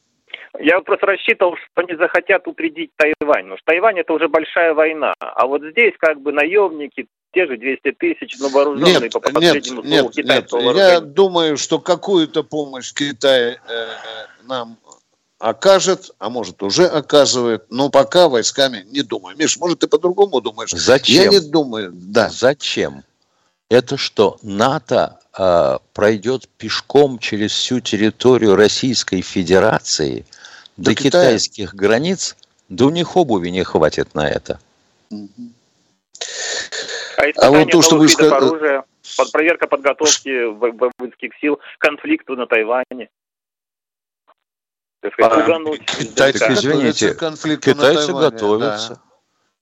Я 0.59 0.79
просто 0.81 1.05
рассчитывал, 1.05 1.55
что 1.55 1.81
они 1.81 1.95
захотят 1.95 2.47
упредить 2.47 2.91
Тайвань. 2.95 3.43
Потому 3.43 3.57
что 3.57 3.65
Тайвань 3.65 3.99
это 3.99 4.13
уже 4.13 4.27
большая 4.27 4.73
война. 4.73 5.13
А 5.19 5.45
вот 5.45 5.61
здесь 5.71 5.93
как 5.99 6.21
бы 6.21 6.31
наемники, 6.31 7.07
те 7.33 7.45
же 7.45 7.57
200 7.57 7.91
тысяч, 7.93 8.37
но 8.39 8.49
вооруженные 8.49 9.01
нет, 9.01 9.13
по 9.13 9.19
последнему 9.19 9.81
нет, 9.83 9.99
слову 9.99 10.07
нет, 10.07 10.15
китайского 10.15 10.61
нет. 10.61 10.75
Я 10.75 10.99
думаю, 11.01 11.57
что 11.57 11.79
какую-то 11.79 12.43
помощь 12.43 12.93
Китай 12.93 13.57
э, 13.67 13.87
нам 14.47 14.77
окажет, 15.37 16.11
а 16.17 16.29
может 16.29 16.63
уже 16.63 16.85
оказывает, 16.85 17.65
но 17.69 17.89
пока 17.89 18.27
войсками 18.27 18.83
не 18.91 19.03
думаю. 19.03 19.35
Миш, 19.37 19.57
может 19.57 19.79
ты 19.79 19.87
по-другому 19.87 20.41
думаешь? 20.41 20.71
Зачем? 20.71 21.23
Я 21.23 21.29
не 21.29 21.39
думаю, 21.39 21.91
да. 21.93 22.29
Зачем? 22.29 23.03
Это 23.69 23.97
что, 23.97 24.37
НАТО 24.41 25.19
э, 25.37 25.77
пройдет 25.93 26.47
пешком 26.57 27.19
через 27.19 27.51
всю 27.51 27.81
территорию 27.81 28.55
Российской 28.55 29.21
Федерации– 29.21 30.25
до, 30.77 30.91
до 30.91 30.95
китайских 30.95 31.73
границ, 31.75 32.35
да 32.69 32.85
у 32.85 32.89
них 32.89 33.15
обуви 33.15 33.49
не 33.49 33.63
хватит 33.63 34.13
на 34.15 34.29
это. 34.29 34.59
А, 37.17 37.23
а 37.37 37.49
вот 37.51 37.71
то, 37.71 37.81
что 37.81 37.97
вы 37.97 38.07
сказали... 38.07 38.83
под 39.17 39.31
проверка 39.31 39.67
подготовки 39.67 40.45
воинских 40.45 41.31
сил, 41.41 41.59
конфликту 41.79 42.35
на 42.35 42.45
Тайване. 42.45 43.09
а, 45.01 45.77
китайцы, 45.77 46.53
извините, 46.53 47.15
китайцы 47.57 48.13
готовятся. 48.13 48.95
Да. 48.95 49.01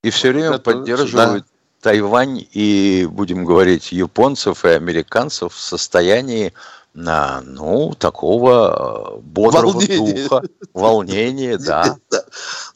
И 0.04 0.10
все 0.10 0.32
время 0.32 0.51
готовятся, 0.51 0.71
поддерживают 0.71 1.43
да. 1.45 1.49
Тайвань 1.89 2.45
и, 2.51 3.08
будем 3.10 3.45
говорить, 3.45 3.91
японцев 3.91 4.65
и 4.65 4.69
американцев 4.69 5.54
в 5.54 5.60
состоянии 5.60 6.54
на, 6.95 7.41
ну, 7.41 7.93
такого 7.93 9.17
э, 9.17 9.19
бодрого 9.19 9.73
Волнение. 9.73 10.23
духа, 10.23 10.41
волнения, 10.73 11.58
да. 11.65 11.97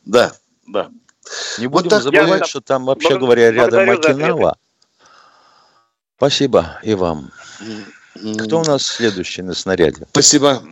Да, 0.05 0.33
да. 0.67 0.89
Не 1.57 1.67
будем 1.67 1.89
вот 1.89 2.03
забывать, 2.03 2.41
я... 2.41 2.45
что 2.45 2.59
там, 2.59 2.85
вообще 2.85 3.17
говоря, 3.17 3.51
рядом 3.51 3.89
Окинава. 3.89 4.57
Спасибо 6.17 6.79
и 6.83 6.95
вам. 6.95 7.31
Кто 8.43 8.59
у 8.59 8.63
нас 8.65 8.85
следующий 8.85 9.41
на 9.41 9.53
снаряде? 9.53 10.05
Спасибо. 10.11 10.63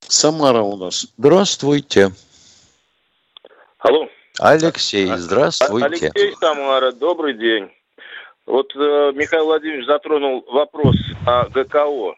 Самара 0.00 0.62
у 0.62 0.76
нас. 0.76 1.06
Здравствуйте. 1.18 2.12
Алло. 3.80 4.08
Алексей, 4.38 5.14
здравствуйте. 5.16 6.10
Алексей 6.14 6.34
Самара, 6.40 6.90
добрый 6.92 7.34
день. 7.34 7.70
Вот 8.46 8.74
э, 8.76 9.12
Михаил 9.14 9.46
Владимирович 9.46 9.86
затронул 9.86 10.44
вопрос 10.48 10.96
о 11.26 11.46
ГКО. 11.48 12.14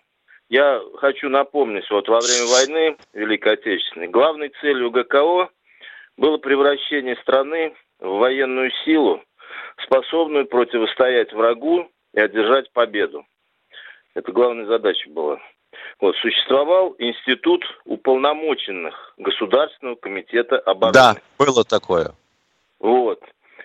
Я 0.48 0.80
хочу 0.96 1.28
напомнить, 1.28 1.88
вот 1.90 2.08
во 2.08 2.18
время 2.18 2.46
войны 2.46 2.96
Великой 3.12 3.54
Отечественной 3.54 4.08
главной 4.08 4.50
целью 4.60 4.90
ГКО 4.90 5.50
было 6.16 6.38
превращение 6.38 7.16
страны 7.16 7.74
в 8.00 8.18
военную 8.18 8.70
силу, 8.84 9.22
способную 9.84 10.46
противостоять 10.46 11.32
врагу 11.32 11.88
и 12.12 12.20
одержать 12.20 12.72
победу. 12.72 13.24
Это 14.14 14.32
главная 14.32 14.66
задача 14.66 15.08
была. 15.10 15.38
Вот, 16.00 16.16
существовал 16.16 16.94
институт 16.98 17.64
уполномоченных 17.84 19.14
Государственного 19.18 19.96
комитета 19.96 20.58
обороны. 20.58 20.94
Да, 20.94 21.14
было 21.38 21.64
такое. 21.64 22.12
Вот 22.78 23.20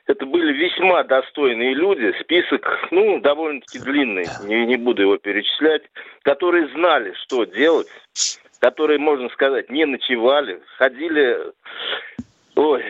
это 0.07 0.25
были 0.25 0.53
весьма 0.53 1.03
достойные 1.03 1.73
люди, 1.73 2.13
список, 2.21 2.87
ну, 2.91 3.19
довольно-таки 3.19 3.79
длинный, 3.79 4.25
не, 4.45 4.65
не 4.65 4.77
буду 4.77 5.03
его 5.03 5.17
перечислять, 5.17 5.83
которые 6.23 6.67
знали, 6.69 7.13
что 7.23 7.45
делать, 7.45 7.87
которые, 8.59 8.99
можно 8.99 9.29
сказать, 9.29 9.69
не 9.69 9.85
ночевали, 9.85 10.61
ходили, 10.77 11.37
ой, 12.55 12.83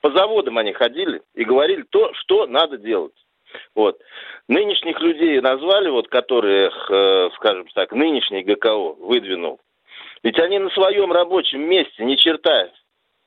по 0.00 0.10
заводам 0.10 0.58
они 0.58 0.72
ходили 0.72 1.22
и 1.34 1.44
говорили 1.44 1.82
то, 1.90 2.12
что 2.14 2.46
надо 2.46 2.78
делать. 2.78 3.14
Вот. 3.74 3.98
Нынешних 4.46 5.00
людей 5.00 5.40
назвали, 5.40 5.88
вот, 5.88 6.08
которые, 6.08 6.70
э, 6.70 7.30
скажем 7.36 7.66
так, 7.74 7.92
нынешний 7.92 8.42
ГКО 8.42 8.94
выдвинул. 8.94 9.60
Ведь 10.22 10.38
они 10.38 10.58
на 10.58 10.70
своем 10.70 11.12
рабочем 11.12 11.62
месте 11.62 12.04
ни 12.04 12.16
черта, 12.16 12.70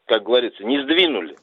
как 0.06 0.24
говорится, 0.24 0.64
не 0.64 0.82
сдвинули. 0.84 1.36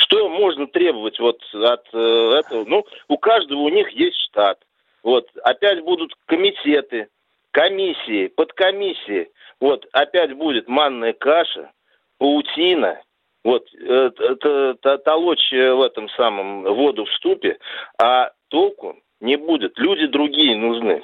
Что 0.00 0.28
можно 0.28 0.66
требовать 0.66 1.18
вот 1.20 1.42
от 1.52 1.86
э, 1.92 2.32
этого? 2.38 2.64
Ну, 2.64 2.86
у 3.08 3.18
каждого 3.18 3.60
у 3.60 3.68
них 3.68 3.90
есть 3.90 4.16
штат. 4.16 4.58
Вот, 5.02 5.28
опять 5.44 5.82
будут 5.82 6.14
комитеты, 6.26 7.08
комиссии, 7.50 8.28
подкомиссии. 8.28 9.30
вот 9.60 9.86
опять 9.92 10.34
будет 10.34 10.68
манная 10.68 11.12
каша, 11.12 11.70
паутина, 12.18 13.00
вот 13.44 13.66
это, 13.74 14.76
это 14.82 14.98
толочь 14.98 15.50
в 15.50 15.82
этом 15.82 16.08
самом 16.10 16.62
воду 16.62 17.04
в 17.04 17.12
ступе, 17.14 17.58
а 17.98 18.30
толку 18.48 18.96
не 19.20 19.36
будет. 19.36 19.78
Люди 19.78 20.06
другие 20.06 20.56
нужны. 20.56 21.02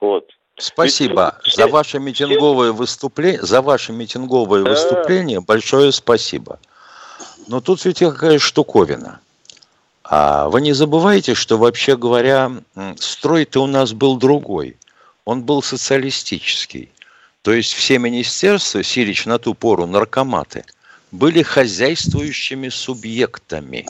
Вот. 0.00 0.30
Спасибо 0.56 1.38
за 1.44 1.68
ваше 1.68 2.00
митинговое 2.00 2.72
выступление, 2.72 3.42
за 3.42 3.62
ваше 3.62 3.92
митинговое 3.92 4.64
да. 4.64 4.70
выступление 4.70 5.40
большое 5.40 5.92
спасибо. 5.92 6.58
Но 7.48 7.60
тут 7.60 7.84
ведь 7.84 7.98
какая 7.98 8.38
штуковина. 8.38 9.20
А 10.04 10.48
вы 10.48 10.60
не 10.60 10.72
забывайте, 10.72 11.34
что 11.34 11.58
вообще 11.58 11.96
говоря, 11.96 12.52
строй-то 12.96 13.62
у 13.62 13.66
нас 13.66 13.92
был 13.92 14.16
другой. 14.16 14.76
Он 15.24 15.42
был 15.42 15.62
социалистический. 15.62 16.90
То 17.42 17.52
есть 17.52 17.72
все 17.72 17.98
министерства, 17.98 18.82
Сирич 18.82 19.26
на 19.26 19.38
ту 19.38 19.54
пору 19.54 19.86
наркоматы, 19.86 20.64
были 21.10 21.42
хозяйствующими 21.42 22.68
субъектами. 22.68 23.86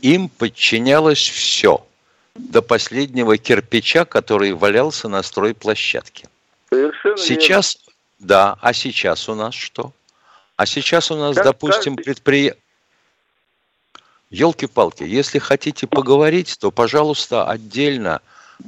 Им 0.00 0.28
подчинялось 0.28 1.28
все– 1.28 1.84
до 2.34 2.62
последнего 2.62 3.38
кирпича, 3.38 4.04
который 4.04 4.52
валялся 4.52 5.08
на 5.08 5.22
стройплощадке. 5.22 6.28
Совершенно 6.70 7.16
сейчас, 7.16 7.76
верно. 7.76 7.94
да, 8.18 8.58
а 8.60 8.72
сейчас 8.72 9.28
у 9.28 9.34
нас 9.34 9.54
что? 9.54 9.92
А 10.56 10.66
сейчас 10.66 11.10
у 11.10 11.16
нас, 11.16 11.36
как, 11.36 11.44
допустим, 11.44 11.96
как... 11.96 12.04
предприятие... 12.04 12.60
Елки-палки, 14.34 15.04
если 15.04 15.38
хотите 15.38 15.86
поговорить, 15.86 16.56
то, 16.58 16.72
пожалуйста, 16.72 17.48
отдельно, 17.48 18.20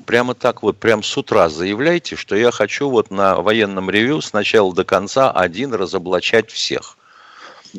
прямо 0.04 0.34
так 0.34 0.62
вот, 0.62 0.78
прям 0.78 1.02
с 1.02 1.16
утра 1.16 1.48
заявляйте, 1.48 2.14
что 2.14 2.36
я 2.36 2.52
хочу 2.52 2.88
вот 2.88 3.10
на 3.10 3.40
военном 3.40 3.90
ревю 3.90 4.20
с 4.20 4.32
начала 4.32 4.72
до 4.72 4.84
конца 4.84 5.32
один 5.32 5.74
разоблачать 5.74 6.52
всех 6.52 6.96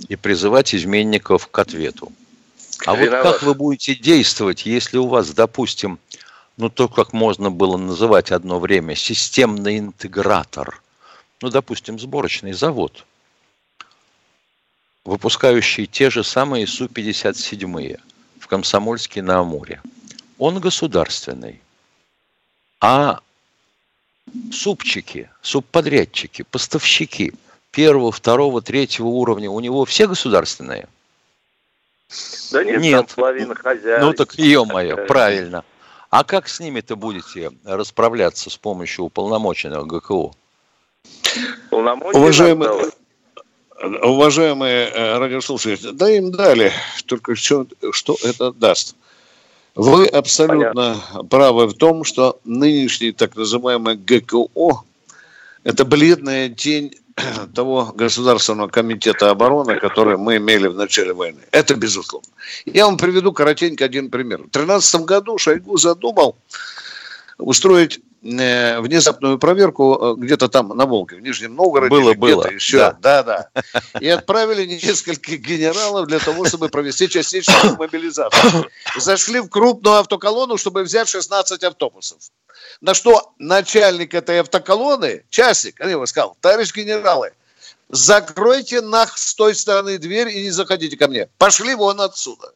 и 0.10 0.18
призывать 0.18 0.76
изменников 0.76 1.48
к 1.48 1.58
ответу. 1.58 2.12
А 2.86 2.94
Виноват. 2.94 3.24
вот 3.24 3.34
как 3.34 3.44
вы 3.44 3.54
будете 3.54 3.96
действовать, 3.96 4.66
если 4.66 4.98
у 4.98 5.08
вас, 5.08 5.30
допустим, 5.30 5.98
ну 6.58 6.70
то, 6.70 6.90
как 6.90 7.14
можно 7.14 7.52
было 7.52 7.78
называть 7.78 8.34
одно 8.34 8.60
время, 8.60 8.96
системный 8.96 9.78
интегратор, 9.78 10.82
ну, 11.42 11.50
допустим, 11.50 11.98
сборочный 12.00 12.52
завод, 12.52 13.06
выпускающий 15.08 15.88
те 15.88 16.10
же 16.10 16.24
самые 16.24 16.68
Су-57 16.68 18.00
в 18.40 18.48
Комсомольске 18.48 19.22
на 19.22 19.40
Амуре. 19.40 19.82
Он 20.38 20.60
государственный. 20.60 21.62
А 22.80 23.20
супчики, 24.52 25.30
субподрядчики, 25.42 26.44
поставщики 26.44 27.34
первого, 27.72 28.12
второго, 28.12 28.62
третьего 28.62 29.08
уровня 29.08 29.50
у 29.50 29.60
него 29.60 29.86
все 29.86 30.08
государственные– 30.08 30.88
да 32.52 32.64
нет, 32.64 32.80
нет. 32.80 33.08
там 33.08 33.16
половина 33.16 33.56
хозяев. 33.56 34.02
Ну 34.02 34.14
так 34.14 34.36
ё-моё, 34.36 35.06
правильно. 35.08 35.66
А 36.10 36.24
как 36.24 36.48
с 36.48 36.60
ними-то 36.62 36.96
будете 36.96 37.52
расправляться 37.66 38.50
с 38.50 38.56
помощью 38.56 39.06
уполномоченного 39.06 39.84
ГКО? 39.84 40.32
Уважаемые, 41.70 42.92
уважаемые 43.82 44.90
э, 44.90 45.18
радиослушатели, 45.18 45.92
да 45.92 46.10
им 46.10 46.32
дали, 46.32 46.72
только 47.06 47.36
что, 47.36 47.68
что 47.92 48.18
это 48.24 48.52
даст. 48.52 48.96
Вы 49.76 50.08
абсолютно 50.08 50.96
Понятно. 51.04 51.24
правы 51.26 51.68
в 51.68 51.74
том, 51.76 52.04
что 52.04 52.40
нынешний 52.44 53.12
так 53.12 53.36
называемый 53.36 53.96
ГКО– 53.96 54.84
это 55.64 55.86
бледная 55.86 56.50
тень 56.50 56.96
того 57.54 57.94
Государственного 57.96 58.70
комитета 58.70 59.30
обороны, 59.30 59.80
который 59.80 60.18
мы 60.18 60.38
имели 60.38 60.68
в 60.68 60.76
начале 60.76 61.14
войны. 61.14 61.42
Это 61.52 61.76
безусловно. 61.76 62.30
Я 62.66 62.86
вам 62.86 62.98
приведу 62.98 63.32
коротенько 63.34 63.86
один 63.86 64.10
пример. 64.10 64.40
В 64.40 64.52
2013 64.52 65.02
году 65.02 65.38
Шойгу 65.38 65.78
задумал 65.78 66.36
устроить 67.38 68.00
внезапную 68.28 69.40
проверку 69.40 70.16
э, 70.18 70.22
где-то 70.22 70.50
там 70.50 70.70
на 70.70 70.86
Волге, 70.86 71.16
в 71.16 71.22
Нижнем 71.22 71.56
Новгороде. 71.56 71.90
Было, 71.90 72.14
было. 72.14 72.52
Еще. 72.52 72.78
Да. 72.78 72.98
да, 73.02 73.24
да. 73.24 73.64
И 74.02 74.10
отправили 74.10 74.66
нескольких 74.66 75.40
генералов 75.40 76.08
для 76.08 76.20
того, 76.20 76.46
чтобы 76.46 76.68
провести 76.68 77.08
частичную 77.08 77.76
мобилизацию. 77.80 78.70
Зашли 78.98 79.40
в 79.40 79.48
крупную 79.48 79.98
автоколонну, 79.98 80.58
чтобы 80.58 80.84
взять 80.84 81.08
16 81.08 81.64
автобусов. 81.64 82.18
На 82.82 82.94
что 82.94 83.34
начальник 83.38 84.14
этой 84.14 84.42
автоколонны, 84.42 85.24
частник, 85.30 85.80
они 85.80 85.92
его 85.92 86.06
сказал, 86.06 86.36
товарищ 86.42 86.74
генералы, 86.74 87.32
закройте 87.90 88.82
нах 88.82 89.18
с 89.18 89.36
той 89.36 89.56
стороны 89.56 89.98
дверь 89.98 90.30
и 90.30 90.44
не 90.44 90.52
заходите 90.52 90.98
ко 90.98 91.08
мне. 91.08 91.30
Пошли 91.38 91.76
вон 91.76 92.02
отсюда. 92.02 92.52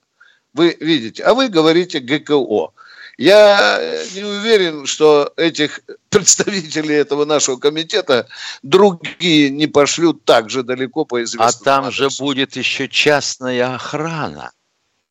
Вы 0.53 0.75
видите. 0.81 1.23
А 1.23 1.33
вы 1.33 1.47
говорите 1.47 1.99
ГКО. 1.99 2.73
Я 3.21 3.79
не 4.15 4.23
уверен, 4.23 4.87
что 4.87 5.31
этих 5.37 5.81
представителей 6.09 6.95
этого 6.95 7.25
нашего 7.25 7.57
комитета 7.57 8.27
другие 8.63 9.51
не 9.51 9.67
пошлют 9.67 10.25
так 10.25 10.49
же 10.49 10.63
далеко 10.63 11.05
по 11.05 11.21
известному 11.21 11.49
А 11.49 11.63
там 11.63 11.85
адресу. 11.85 12.09
же 12.09 12.09
будет 12.17 12.55
еще 12.55 12.87
частная 12.87 13.75
охрана. 13.75 14.51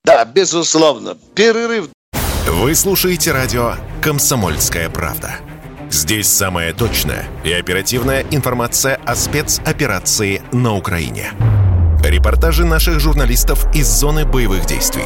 Да, 0.05 0.25
безусловно. 0.25 1.17
Перерыв 1.37 1.89
вы 2.49 2.75
слушаете 2.75 3.31
радио 3.31 3.77
«Комсомольская 4.03 4.91
правда». 4.91 5.37
Здесь 5.89 6.27
самая 6.27 6.75
точная 6.75 7.29
и 7.45 7.53
оперативная 7.53 8.27
информация 8.33 8.97
о 9.07 9.15
спецоперации 9.15 10.43
на 10.51 10.75
Украине. 10.77 11.33
Репортажи 12.05 12.65
наших 12.65 12.99
журналистов 12.99 13.73
из 13.75 13.87
зоны 13.87 14.25
боевых 14.25 14.67
действий. 14.67 15.05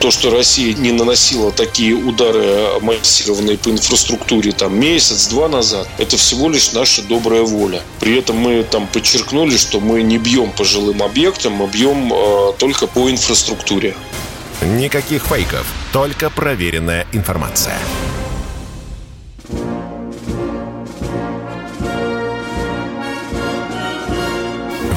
То, 0.00 0.10
что 0.10 0.30
Россия 0.30 0.72
не 0.74 0.92
наносила 0.92 1.52
такие 1.52 1.94
удары 1.94 2.80
массированные 2.80 3.58
по 3.58 3.68
инфраструктуре 3.68 4.52
там 4.52 4.80
месяц-два 4.80 5.46
назад, 5.48 5.86
это 5.98 6.16
всего 6.16 6.48
лишь 6.48 6.72
наша 6.72 7.02
добрая 7.02 7.42
воля. 7.42 7.82
При 8.00 8.18
этом 8.18 8.36
мы 8.36 8.62
там 8.62 8.86
подчеркнули, 8.86 9.58
что 9.58 9.78
мы 9.78 10.02
не 10.02 10.16
бьем 10.16 10.52
по 10.52 10.64
жилым 10.64 11.02
объектам, 11.02 11.52
мы 11.52 11.66
бьем 11.68 12.10
э, 12.14 12.52
только 12.58 12.86
по 12.86 13.10
инфраструктуре. 13.10 13.94
Никаких 14.62 15.26
фейков, 15.26 15.66
только 15.92 16.30
проверенная 16.30 17.06
информация. 17.12 17.78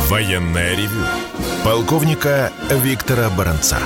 Военная 0.08 0.78
ревю. 0.78 1.04
Полковника 1.66 2.54
Виктора 2.70 3.30
Баранца. 3.30 3.80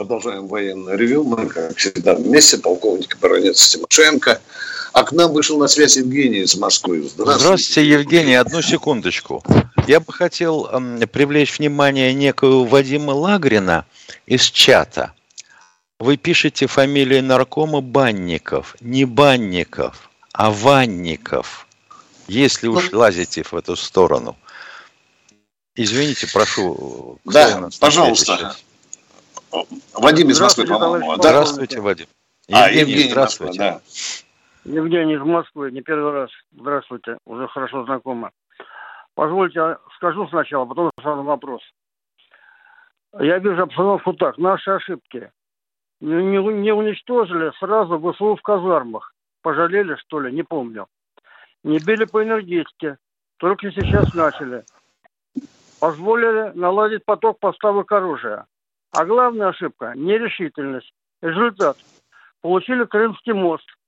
Продолжаем 0.00 0.46
военное 0.46 0.96
ревю. 0.96 1.24
Мы, 1.24 1.46
как 1.46 1.76
всегда, 1.76 2.14
вместе. 2.14 2.56
Полковник 2.56 3.18
Баранец 3.18 3.68
Тимошенко. 3.68 4.40
А 4.94 5.04
к 5.04 5.12
нам 5.12 5.30
вышел 5.30 5.58
на 5.58 5.68
связь 5.68 5.98
Евгений 5.98 6.38
из 6.38 6.56
Москвы. 6.56 7.02
Здравствуйте. 7.02 7.38
Здравствуйте, 7.38 7.90
Евгений. 7.90 8.34
Одну 8.34 8.62
секундочку. 8.62 9.44
Я 9.86 10.00
бы 10.00 10.10
хотел 10.10 10.70
привлечь 11.12 11.58
внимание 11.58 12.14
некого 12.14 12.64
Вадима 12.64 13.10
Лагрина 13.10 13.84
из 14.24 14.44
чата. 14.44 15.12
Вы 15.98 16.16
пишете 16.16 16.66
фамилии 16.66 17.20
наркома 17.20 17.82
Банников. 17.82 18.76
Не 18.80 19.04
Банников, 19.04 20.08
а 20.32 20.50
Ванников. 20.50 21.66
Если 22.26 22.68
уж 22.68 22.90
ну, 22.90 23.00
лазите 23.00 23.42
в 23.42 23.52
эту 23.52 23.76
сторону. 23.76 24.34
Извините, 25.74 26.26
прошу. 26.32 27.18
Да, 27.26 27.68
пожалуйста. 27.78 28.56
Вадим 29.94 30.30
из 30.30 30.40
Москвы, 30.40 30.66
по-моему. 30.66 31.14
Здравствуйте, 31.16 31.80
Вадим. 31.80 32.06
Евгений, 32.48 32.64
а, 32.64 32.70
Евгений 32.70 33.10
здравствуйте. 33.10 33.58
Да. 33.58 33.80
Евгений 34.64 35.14
из 35.14 35.22
Москвы, 35.22 35.70
не 35.70 35.82
первый 35.82 36.12
раз. 36.12 36.30
Здравствуйте, 36.52 37.18
уже 37.24 37.48
хорошо 37.48 37.84
знакомы. 37.84 38.30
Позвольте, 39.14 39.78
скажу 39.96 40.26
сначала, 40.28 40.64
потом 40.64 40.90
сразу 41.00 41.22
вопрос. 41.22 41.62
Я 43.18 43.38
вижу 43.38 43.62
обстановку 43.62 44.12
так. 44.14 44.38
Наши 44.38 44.70
ошибки. 44.70 45.30
Не, 46.00 46.14
не, 46.24 46.38
не 46.38 46.72
уничтожили 46.72 47.52
сразу 47.58 47.98
ВСУ 47.98 48.36
в 48.36 48.42
казармах. 48.42 49.14
Пожалели, 49.42 49.96
что 49.96 50.20
ли? 50.20 50.32
Не 50.32 50.42
помню. 50.42 50.86
Не 51.64 51.78
били 51.78 52.04
по 52.04 52.22
энергетике. 52.22 52.98
Только 53.38 53.70
сейчас 53.70 54.14
начали. 54.14 54.64
Позволили 55.80 56.52
наладить 56.54 57.04
поток 57.04 57.38
поставок 57.38 57.90
оружия. 57.92 58.46
А 58.92 59.04
главная 59.04 59.48
ошибка– 59.48 59.92
нерешительность. 59.96 60.92
Результат. 61.22 61.76
Получили 62.40 62.84
Крымский 62.84 63.32
мост– 63.32 63.66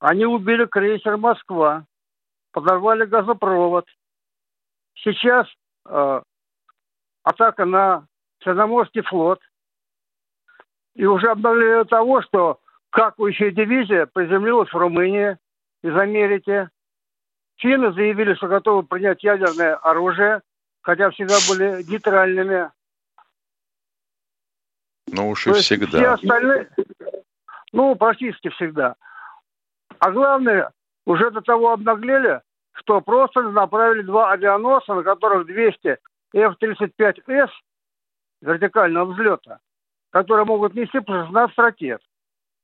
они 0.00 0.24
убили 0.26 0.64
крейсер 0.64 1.16
«Москва», 1.16 1.84
подорвали 2.52 3.04
газопровод. 3.04 3.86
Сейчас 4.94 5.46
э, 5.86 6.22
атака 7.24 7.64
на 7.64 8.06
Черноморский 8.40 9.02
флот. 9.02 9.40
И 10.94 11.04
уже 11.04 11.30
обновление 11.30 11.84
того, 11.84 12.22
что 12.22 12.60
какающая 12.90 13.50
дивизия 13.50 14.06
приземлилась 14.06 14.72
в 14.72 14.76
Румынии. 14.76 15.36
из 15.82 15.96
Америки. 15.96 16.68
Финны 17.56 17.92
заявили, 17.92 18.34
что 18.34 18.48
готовы 18.48 18.82
принять 18.82 19.22
ядерное 19.22 19.76
оружие, 19.76 20.42
хотя 20.82 21.10
всегда 21.10 21.36
были 21.48 21.82
нейтральными. 21.84 22.70
Ну 25.12 25.30
уж 25.30 25.46
и 25.46 25.52
всегда. 25.52 25.98
Все 25.98 26.08
остальные, 26.08 26.68
ну, 27.72 27.94
практически 27.96 28.48
всегда. 28.50 28.96
А 29.98 30.10
главное, 30.10 30.72
уже 31.06 31.30
до 31.30 31.40
того 31.40 31.72
обнаглели, 31.72 32.40
что 32.72 33.00
просто 33.00 33.42
направили 33.42 34.02
два 34.02 34.32
авианосца, 34.32 34.94
на 34.94 35.02
которых 35.02 35.46
200 35.46 35.98
F-35S 36.34 37.50
вертикального 38.40 39.12
взлета, 39.12 39.58
которые 40.10 40.44
могут 40.44 40.74
нести 40.74 41.00
по 41.00 41.24
16 41.24 41.58
ракет. 41.58 42.00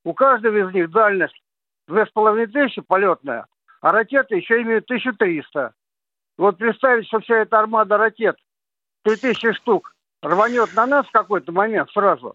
У 0.05 0.15
каждого 0.15 0.69
из 0.69 0.75
них 0.75 0.91
дальность 0.91 1.41
2500 1.89 2.87
полетная, 2.87 3.47
а 3.81 3.93
ракеты 3.93 4.37
еще 4.37 4.63
имеют 4.63 4.85
1300. 4.85 5.75
Вот 6.37 6.59
представить, 6.59 7.07
что 7.07 7.21
вся 7.21 7.37
эта 7.39 7.59
армада 7.59 7.97
ракет, 7.97 8.37
3000 9.03 9.53
штук, 9.53 9.94
рванет 10.25 10.75
на 10.75 10.87
нас 10.87 11.07
в 11.07 11.13
какой-то 11.13 11.53
момент 11.53 11.91
сразу, 11.91 12.35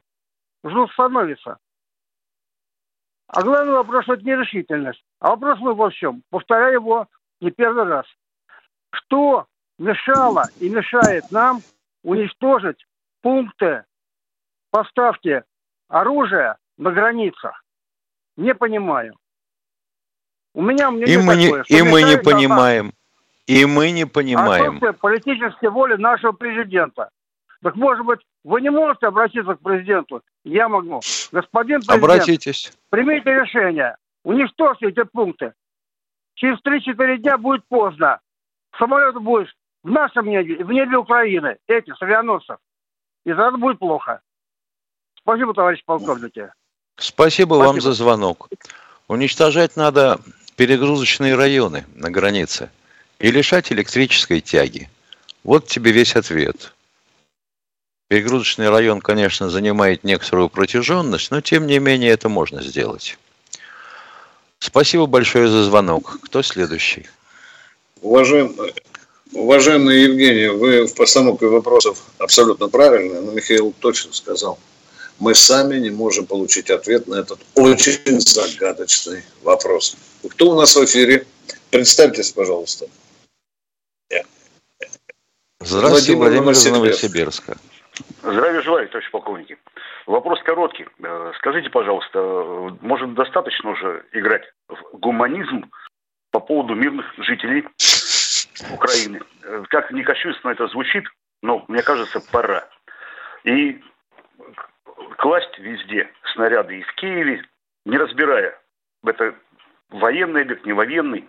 жутко 0.63 0.93
становится. 0.93 1.57
А 3.27 3.41
главный 3.41 3.73
вопрос– 3.73 4.05
это 4.07 4.23
нерешительность. 4.23 5.03
А 5.19 5.29
вопрос 5.31 5.59
мы 5.59 5.73
во 5.73 5.89
всем. 5.89 6.23
Повторяю 6.29 6.73
его 6.73 7.07
не 7.41 7.51
первый 7.51 7.83
раз. 7.83 8.05
Что 8.91 9.45
мешало 9.77 10.45
и 10.59 10.69
мешает 10.69 11.29
нам 11.31 11.61
уничтожить 12.03 12.83
пункты 13.21 13.85
поставки 14.71 15.43
оружия 15.89 16.57
на 16.77 16.91
границах? 16.91 17.63
Не 18.35 18.55
понимаю. 18.55 19.15
У 20.55 20.63
меня 20.63 20.89
мнение 20.89 21.15
и 21.15 21.17
мы 21.17 21.35
такое, 21.35 21.65
не, 21.69 21.77
и 21.77 21.81
мы 21.83 22.03
не 22.03 22.17
понимаем. 22.17 22.93
И 23.45 23.65
мы 23.65 23.91
не 23.91 24.05
понимаем. 24.05 24.77
Отсутствие 24.77 24.93
политической 24.93 25.69
воли 25.69 25.95
нашего 25.95 26.31
президента. 26.31 27.09
Так, 27.61 27.75
может 27.75 28.05
быть, 28.05 28.19
вы 28.43 28.61
не 28.61 28.69
можете 28.69 29.07
обратиться 29.07 29.55
к 29.55 29.59
президенту? 29.59 30.21
Я 30.43 30.69
могу. 30.69 31.01
Господин 31.31 31.79
президент, 31.79 32.03
Обратитесь. 32.03 32.71
примите 32.89 33.29
решение. 33.31 33.95
Уничтожьте 34.23 34.87
эти 34.87 35.03
пункты. 35.03 35.53
Через 36.35 36.59
3-4 36.61 37.17
дня 37.17 37.37
будет 37.37 37.67
поздно. 37.67 38.19
Самолет 38.77 39.15
будет 39.15 39.49
в 39.83 39.89
нашем 39.89 40.27
небе, 40.27 40.63
в 40.63 40.71
небе 40.71 40.97
Украины, 40.97 41.57
эти, 41.67 41.93
с 41.93 42.01
авианосцев. 42.01 42.57
И 43.25 43.29
тогда 43.29 43.51
будет 43.51 43.79
плохо. 43.79 44.21
Спасибо, 45.17 45.53
товарищ 45.53 45.83
полковники. 45.85 46.51
Спасибо, 46.95 47.53
Спасибо 47.53 47.53
вам 47.55 47.81
за 47.81 47.93
звонок. 47.93 48.47
Уничтожать 49.07 49.75
надо 49.75 50.19
перегрузочные 50.55 51.35
районы 51.35 51.85
на 51.95 52.09
границе 52.09 52.69
и 53.19 53.31
лишать 53.31 53.71
электрической 53.71 54.39
тяги. 54.39 54.89
Вот 55.43 55.67
тебе 55.67 55.91
весь 55.91 56.15
ответ. 56.15 56.73
Перегрузочный 58.09 58.69
район, 58.69 59.01
конечно, 59.01 59.51
занимает 59.51 60.03
некоторую 60.03 60.49
протяженность, 60.49 61.29
но 61.29 61.41
тем 61.41 61.67
не 61.67 61.77
менее 61.77 62.09
это 62.09 62.27
можно 62.27 62.59
сделать. 62.63 63.19
Спасибо 64.57 65.05
большое 65.05 65.47
за 65.47 65.63
звонок. 65.63 66.17
Кто 66.23 66.41
следующий? 66.41 67.07
Уважаемый, 68.01 68.73
уважаемый 69.31 70.01
Евгений, 70.01 70.47
вы 70.47 70.87
в 70.87 70.95
постановке 70.95 71.45
вопросов 71.45 72.01
абсолютно 72.17 72.67
правильно, 72.67 73.21
но 73.21 73.31
Михаил 73.31 73.75
точно 73.79 74.11
сказал. 74.11 74.57
Мы 75.19 75.35
сами 75.35 75.77
не 75.77 75.91
можем 75.91 76.25
получить 76.25 76.71
ответ 76.71 77.07
на 77.07 77.15
этот 77.15 77.39
очень 77.53 78.21
загадочный 78.21 79.23
вопрос. 79.43 79.95
Кто 80.27 80.49
у 80.49 80.55
нас 80.55 80.75
в 80.75 80.83
эфире? 80.83 81.27
Представьтесь, 81.69 82.31
пожалуйста. 82.31 82.87
Здравствуйте, 85.61 86.15
Владимир, 86.15 86.43
Владимир 86.43 86.51
из 86.53 86.65
Новосибирска. 86.65 87.57
Здравия 88.21 88.61
желаю, 88.61 88.89
товарищ 88.89 89.09
полковники. 89.11 89.57
Вопрос 90.05 90.41
короткий. 90.43 90.87
Э, 91.01 91.31
скажите, 91.37 91.69
пожалуйста, 91.69 92.19
может 92.81 93.13
достаточно 93.13 93.71
уже 93.71 94.05
играть 94.11 94.43
в 94.67 94.97
гуманизм 94.97 95.71
по 96.31 96.41
поводу 96.41 96.75
мирных 96.75 97.05
жителей 97.17 97.65
Украины? 98.73 99.21
Э, 99.43 99.63
как 99.69 99.91
не 99.91 100.03
кощунственно 100.03 100.51
это 100.51 100.67
звучит, 100.67 101.05
но 101.41 101.63
мне 101.69 101.81
кажется, 101.81 102.19
пора. 102.31 102.67
И 103.45 103.81
класть 105.17 105.57
везде 105.57 106.11
снаряды 106.33 106.79
и 106.79 106.83
в 106.83 106.93
Киеве, 106.95 107.45
не 107.85 107.97
разбирая, 107.97 108.59
это 109.05 109.33
военный 109.89 110.41
объект, 110.41 110.65
не 110.65 110.73
военный. 110.73 111.27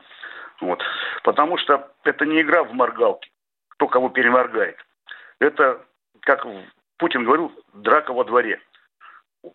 Вот. 0.61 0.83
Потому 1.23 1.57
что 1.57 1.93
это 2.03 2.27
не 2.27 2.41
игра 2.41 2.65
в 2.65 2.73
моргалки, 2.73 3.31
кто 3.69 3.87
кого 3.87 4.09
переморгает. 4.09 4.77
Это, 5.39 5.81
как 6.21 6.45
Путин 7.01 7.25
говорил, 7.25 7.51
драка 7.73 8.13
во 8.13 8.25
дворе. 8.25 8.61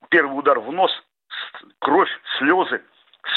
Первый 0.09 0.33
удар 0.33 0.59
в 0.59 0.71
нос, 0.71 0.91
кровь, 1.79 2.09
слезы, 2.39 2.81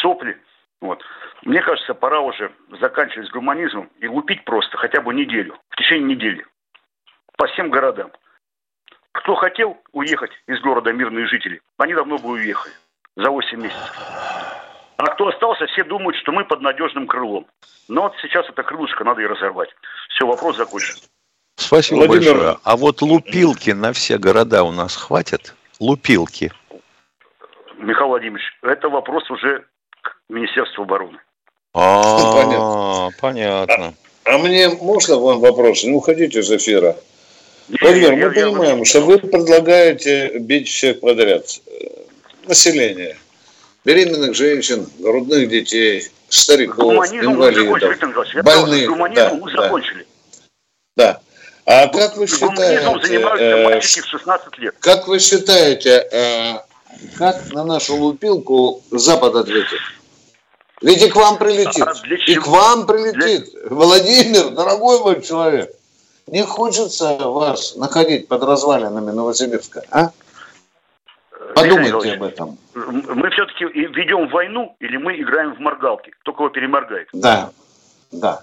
сопли. 0.01 0.41
Вот. 0.81 1.05
Мне 1.43 1.61
кажется, 1.61 1.93
пора 1.93 2.21
уже 2.21 2.51
заканчивать 2.81 3.29
с 3.29 3.31
гуманизмом 3.31 3.91
и 3.99 4.09
лупить 4.09 4.45
просто 4.45 4.79
хотя 4.79 5.03
бы 5.03 5.13
неделю, 5.13 5.59
в 5.69 5.77
течение 5.77 6.17
недели, 6.17 6.47
по 7.37 7.47
всем 7.49 7.69
городам. 7.69 8.11
Кто 9.13 9.35
хотел 9.35 9.77
уехать 9.93 10.33
из 10.47 10.59
города 10.63 10.91
мирные 10.91 11.27
жители, 11.27 11.61
они 11.77 11.93
давно 11.93 12.17
бы 12.17 12.31
уехали 12.31 12.75
за 13.15 13.31
8 13.31 13.61
месяцев. 13.61 13.95
А 14.97 15.07
кто 15.07 15.29
остался, 15.29 15.67
все 15.67 15.85
думают, 15.85 16.17
что 16.17 16.33
мы 16.33 16.47
под 16.47 16.63
надежным 16.63 17.07
крылом. 17.07 17.47
Но 17.89 18.03
вот 18.03 18.17
сейчас 18.23 18.49
это 18.49 18.63
крылышко 18.63 19.05
надо 19.05 19.21
и 19.21 19.27
разорвать. 19.27 19.69
Все, 20.09 20.27
вопрос 20.27 20.57
закончен. 20.57 20.97
Спасибо 21.59 22.07
Владимир... 22.07 22.35
большое. 22.35 22.57
А 22.63 22.77
вот 22.77 23.03
лупилки 23.03 23.71
на 23.71 23.93
все 23.93 24.17
города 24.17 24.63
у 24.63 24.71
нас 24.71 24.95
хватит? 24.95 25.55
Лупилки. 25.81 26.53
Михаил 27.79 28.09
Владимирович, 28.09 28.45
это 28.63 28.89
вопрос 28.89 29.29
уже 29.29 29.65
к 30.01 30.17
Министерству 30.29 30.85
обороны. 30.85 31.19
А, 31.75 33.09
понятно. 33.21 33.93
А, 34.25 34.39
мне 34.39 34.69
можно 34.69 35.17
вам 35.17 35.41
вопрос? 35.41 35.83
Не 35.83 35.93
уходите 35.93 36.41
из 36.41 36.51
эфира. 36.51 36.97
Владимир, 37.81 38.17
мы 38.17 38.31
понимаем, 38.31 38.85
что 38.85 39.01
вы 39.01 39.19
предлагаете 39.19 40.39
бить 40.39 40.69
всех 40.69 41.01
подряд. 41.01 41.45
Население. 42.47 43.17
Беременных 43.85 44.35
женщин, 44.35 44.87
грудных 45.01 45.49
детей, 45.49 46.05
стариков, 46.29 46.77
гуманизм 46.77 47.33
инвалидов, 47.33 48.45
больных. 48.45 48.89
Гуманизм 48.89 49.45
да, 49.45 49.63
закончили. 49.63 50.07
Да. 50.97 51.21
А 51.71 51.87
как 51.89 52.17
вы 52.17 52.27
считаете, 52.27 53.21
э, 53.39 53.81
16 53.83 54.59
лет. 54.59 54.75
как 54.81 55.07
вы 55.07 55.19
считаете, 55.19 56.09
э, 56.11 56.55
как 57.19 57.53
на 57.53 57.63
нашу 57.63 57.97
лупилку 57.97 58.83
Запад 58.91 59.35
ответит? 59.35 59.79
Ведь 60.81 61.03
и 61.03 61.11
к 61.11 61.17
вам 61.17 61.37
прилетит. 61.37 61.87
А 61.87 61.93
и 62.27 62.37
к 62.37 62.47
вам 62.47 62.87
прилетит. 62.87 63.51
Для... 63.53 63.69
Владимир, 63.69 64.49
дорогой 64.49 65.01
мой 65.01 65.21
человек. 65.21 65.71
Не 66.27 66.43
хочется 66.43 67.19
вас 67.19 67.77
находить 67.77 68.29
под 68.29 68.45
развалинами 68.45 69.11
Новосибирска, 69.11 69.83
а? 69.91 70.11
Подумайте 71.55 72.13
об 72.15 72.23
этом. 72.23 72.59
Мы 72.75 73.29
все-таки 73.29 73.65
ведем 73.67 74.29
войну 74.29 74.75
или 74.81 74.97
мы 74.97 75.21
играем 75.21 75.55
в 75.55 75.59
моргалки? 75.59 76.15
Кто 76.23 76.33
кого 76.33 76.49
переморгает? 76.49 77.09
Да, 77.13 77.51
да. 78.11 78.43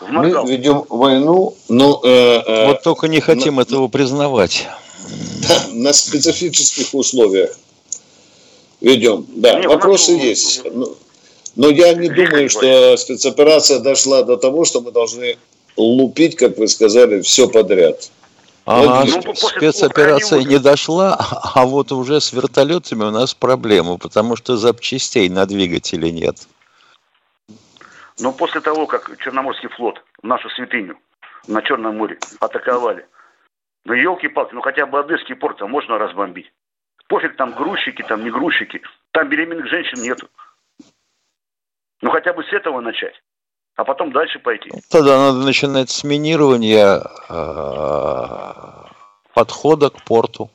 Мы 0.00 0.28
ведем 0.48 0.84
войну, 0.88 1.54
но... 1.68 2.00
Э, 2.04 2.42
э, 2.46 2.66
вот 2.66 2.82
только 2.82 3.08
не 3.08 3.20
хотим 3.20 3.56
на, 3.56 3.62
этого 3.62 3.88
признавать. 3.88 4.66
Да, 5.48 5.66
на 5.72 5.92
специфических 5.92 6.92
условиях 6.92 7.56
ведем. 8.80 9.26
Да, 9.28 9.58
не, 9.58 9.66
вопросы 9.66 10.12
нас... 10.12 10.22
есть. 10.22 10.62
Но, 10.72 10.88
но 11.56 11.70
я 11.70 11.94
не 11.94 12.08
думаю, 12.08 12.50
что 12.50 12.96
спецоперация 12.96 13.78
дошла 13.78 14.22
до 14.22 14.36
того, 14.36 14.64
что 14.64 14.80
мы 14.80 14.92
должны 14.92 15.38
лупить, 15.76 16.36
как 16.36 16.58
вы 16.58 16.68
сказали, 16.68 17.22
все 17.22 17.48
подряд. 17.48 18.10
Ну, 18.66 19.34
спецоперация 19.34 20.42
не 20.42 20.58
дошла, 20.58 21.14
а 21.54 21.64
вот 21.66 21.92
уже 21.92 22.20
с 22.20 22.32
вертолетами 22.32 23.04
у 23.04 23.10
нас 23.10 23.32
проблема, 23.32 23.96
потому 23.96 24.34
что 24.34 24.56
запчастей 24.56 25.28
на 25.28 25.46
двигателе 25.46 26.10
нет. 26.10 26.36
Но 28.20 28.32
после 28.32 28.60
того, 28.60 28.86
как 28.86 29.16
Черноморский 29.18 29.68
флот 29.70 30.02
нашу 30.22 30.48
святыню 30.50 30.98
на 31.48 31.62
Черном 31.62 31.96
море 31.96 32.18
атаковали, 32.40 33.06
ну 33.84 33.94
елки-палки, 33.94 34.54
ну 34.54 34.62
хотя 34.62 34.86
бы 34.86 34.98
Одесский 34.98 35.34
порт 35.34 35.60
-то 35.60 35.66
можно 35.66 35.98
разбомбить. 35.98 36.52
Пофиг 37.08 37.36
там 37.36 37.52
грузчики, 37.52 38.02
там 38.02 38.24
не 38.24 38.30
грузчики, 38.30 38.82
там 39.12 39.28
беременных 39.28 39.68
женщин 39.68 40.02
нету. 40.02 40.28
Ну 42.02 42.10
хотя 42.10 42.32
бы 42.32 42.42
с 42.44 42.52
этого 42.52 42.80
начать 42.80 43.14
а 43.76 43.84
потом 43.84 44.10
дальше 44.10 44.38
пойти. 44.38 44.70
Тогда 44.90 45.18
надо 45.18 45.38
начинать 45.44 45.90
с 45.90 46.02
минирования 46.02 47.02
э, 47.28 48.86
подхода 49.34 49.90
к 49.90 50.02
порту. 50.02 50.50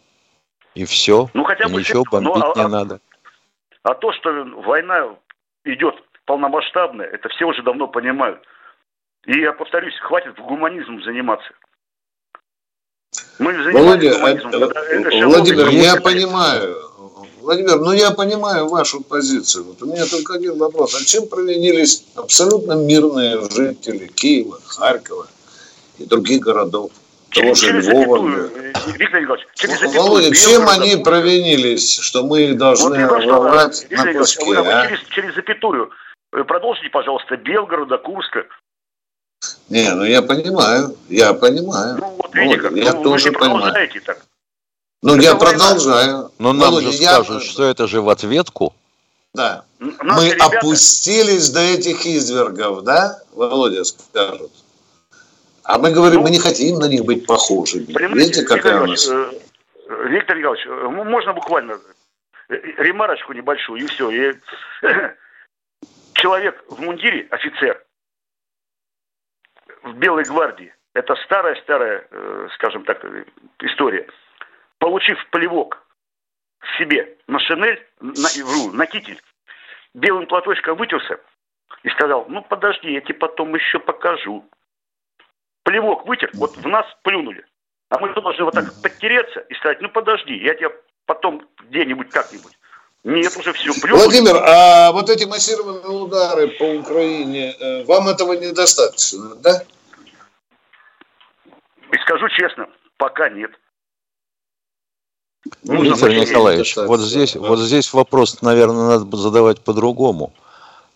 И 0.74 0.86
все. 0.86 1.30
Ну, 1.34 1.44
хотя 1.44 1.68
бы 1.68 1.80
ничего 1.80 2.04
бомбить 2.10 2.34
ну, 2.34 2.54
а, 2.56 2.64
не 2.64 2.68
надо. 2.68 3.00
А 3.84 3.94
то, 3.94 4.14
что 4.14 4.32
война 4.64 5.16
идет 5.66 5.96
полномасштабная, 6.32 7.08
это 7.08 7.28
все 7.28 7.46
уже 7.46 7.62
давно 7.62 7.90
понимают. 7.90 8.40
И 9.26 9.38
я 9.38 9.52
повторюсь, 9.52 9.94
хватит 10.00 10.40
в 10.40 10.42
гуманизм 10.44 11.04
заниматься. 11.04 11.52
Мы 13.38 13.52
Володя, 13.74 14.14
гуманизмом, 14.14 14.54
э, 14.54 15.26
Владимир, 15.26 15.68
я 15.68 15.98
понимаю, 15.98 16.78
Владимир, 17.42 17.80
ну 17.82 17.92
я 17.92 18.12
понимаю 18.12 18.70
вашу 18.70 19.02
позицию. 19.02 19.66
Вот 19.66 19.82
у 19.82 19.88
меня 19.88 20.06
только 20.06 20.36
один 20.36 20.58
вопрос. 20.58 20.96
А 20.96 21.04
чем 21.06 21.28
провинились 21.28 22.06
абсолютно 22.16 22.74
мирные 22.74 23.42
жители 23.50 24.08
Киева, 24.08 24.58
Харькова 24.66 25.28
и 25.98 26.06
других 26.06 26.40
городов? 26.40 26.92
Того 27.32 27.54
же 27.56 27.74
Львова. 27.74 28.50
Э, 28.56 28.72
Виктор 28.98 29.22
Николаевич, 29.22 29.48
через 29.56 29.80
запятую, 29.80 30.04
Володя, 30.04 30.34
чем 30.34 30.70
они 30.70 30.96
провинились, 30.96 32.00
что 32.00 32.24
мы 32.24 32.44
их 32.44 32.58
должны 32.58 33.06
вот 33.06 33.22
рвать 33.22 33.86
на 33.90 34.14
куски, 34.14 34.46
вы, 34.46 34.72
а? 34.72 34.88
через, 34.88 35.04
через 35.10 35.36
запятую. 35.36 35.92
Э, 36.34 36.44
продолжите, 36.44 36.90
пожалуйста, 36.90 37.38
Белгорода, 37.38 37.98
Курска. 37.98 38.46
Не, 39.70 39.94
ну 39.96 40.04
я 40.04 40.22
понимаю, 40.22 40.96
я 41.10 41.34
понимаю. 41.34 41.98
Ну 41.98 42.16
вот 42.18 42.36
видите, 42.36 42.70
вот, 42.70 42.78
я 42.78 42.94
ну, 42.94 43.04
тоже 43.04 43.32
понимаю. 43.32 43.90
Так. 44.06 44.26
Ну, 45.02 45.16
я 45.18 45.36
продолжаю. 45.36 46.32
Но 46.38 46.54
нам 46.54 46.72
Володя, 46.72 46.92
же 46.92 46.98
скажут, 46.98 47.42
я... 47.42 47.50
что 47.50 47.64
это 47.64 47.88
же 47.88 48.02
в 48.02 48.10
ответку. 48.10 48.74
Да. 49.34 49.64
Наши 49.80 50.22
Мы 50.22 50.30
ребята... 50.30 50.58
опустились 50.58 51.50
до 51.50 51.60
этих 51.60 52.06
извергов, 52.06 52.84
да, 52.84 53.20
Володя, 53.34 53.84
скажут. 53.84 54.52
А 55.64 55.80
мы 55.80 55.92
говорим, 55.92 56.20
ну, 56.20 56.24
мы 56.24 56.30
не 56.32 56.40
хотим 56.40 56.80
на 56.80 56.86
них 56.86 57.06
быть 57.06 57.26
похожими. 57.26 57.86
Видите, 58.14 58.44
какая 58.44 58.82
у 58.82 58.88
нас... 58.88 59.08
Э, 59.08 59.32
Виктор 60.08 60.38
Николаевич, 60.38 60.68
э, 60.68 60.88
можно 60.90 61.34
буквально 61.34 61.80
э, 62.50 62.56
ремарочку 62.78 63.34
небольшую, 63.34 63.82
и 63.82 63.88
все. 63.88 64.10
И... 64.10 64.36
Человек 66.22 66.64
в 66.70 66.80
мундире, 66.80 67.28
офицер, 67.32 67.84
в 69.84 69.94
Белой 69.94 70.24
гвардии, 70.24 70.74
это 70.94 71.16
старая-старая, 71.16 72.08
скажем 72.56 72.86
так, 72.86 73.04
история– 73.60 74.08
получив 74.82 75.24
плевок 75.30 75.86
себе 76.78 77.18
на 77.28 77.40
шинель, 77.40 77.88
на, 78.00 78.74
на 78.74 78.86
китель, 78.88 79.22
белым 79.94 80.26
платочком 80.26 80.76
вытерся 80.76 81.22
и 81.84 81.90
сказал, 81.90 82.26
ну 82.28 82.42
подожди, 82.42 82.92
я 82.92 83.02
тебе 83.02 83.14
потом 83.14 83.54
еще 83.54 83.80
покажу. 83.80 84.44
Плевок 85.64 86.08
вытер, 86.08 86.32
вот 86.34 86.58
в 86.58 86.68
нас 86.68 86.86
плюнули. 87.04 87.46
А 87.90 88.00
мы 88.00 88.12
должны 88.14 88.44
вот 88.44 88.56
так 88.56 88.66
подтереться 88.82 89.42
и 89.42 89.54
сказать, 89.54 89.82
ну 89.82 89.90
подожди, 89.90 90.34
я 90.36 90.56
тебе 90.56 90.72
потом 91.06 91.48
где-нибудь 91.60 92.10
как-нибудь. 92.10 92.58
Нет, 93.04 93.36
уже 93.36 93.54
все. 93.54 93.74
Плюнули. 93.82 94.04
Владимир, 94.04 94.36
а 94.38 94.92
вот 94.92 95.10
эти 95.10 95.26
массированные 95.26 95.88
удары 95.88 96.48
по 96.50 96.64
Украине, 96.64 97.56
э, 97.60 97.84
вам 97.86 98.10
этого 98.10 98.34
недостаточно, 98.34 99.36
да? 99.36 99.64
И 101.92 101.98
скажу 101.98 102.30
честно, 102.30 102.68
пока 102.98 103.30
нет. 103.30 103.52
Ну, 105.64 105.82
Виктор 105.82 106.12
Николаевич, 106.12 106.76
вот 106.78 107.00
здесь, 107.00 107.36
вот 107.36 107.60
здесь 107.60 107.92
вопрос, 107.94 108.42
наверное, 108.44 109.00
надо 109.00 109.18
задавать 109.18 109.60
по-другому. 109.62 110.32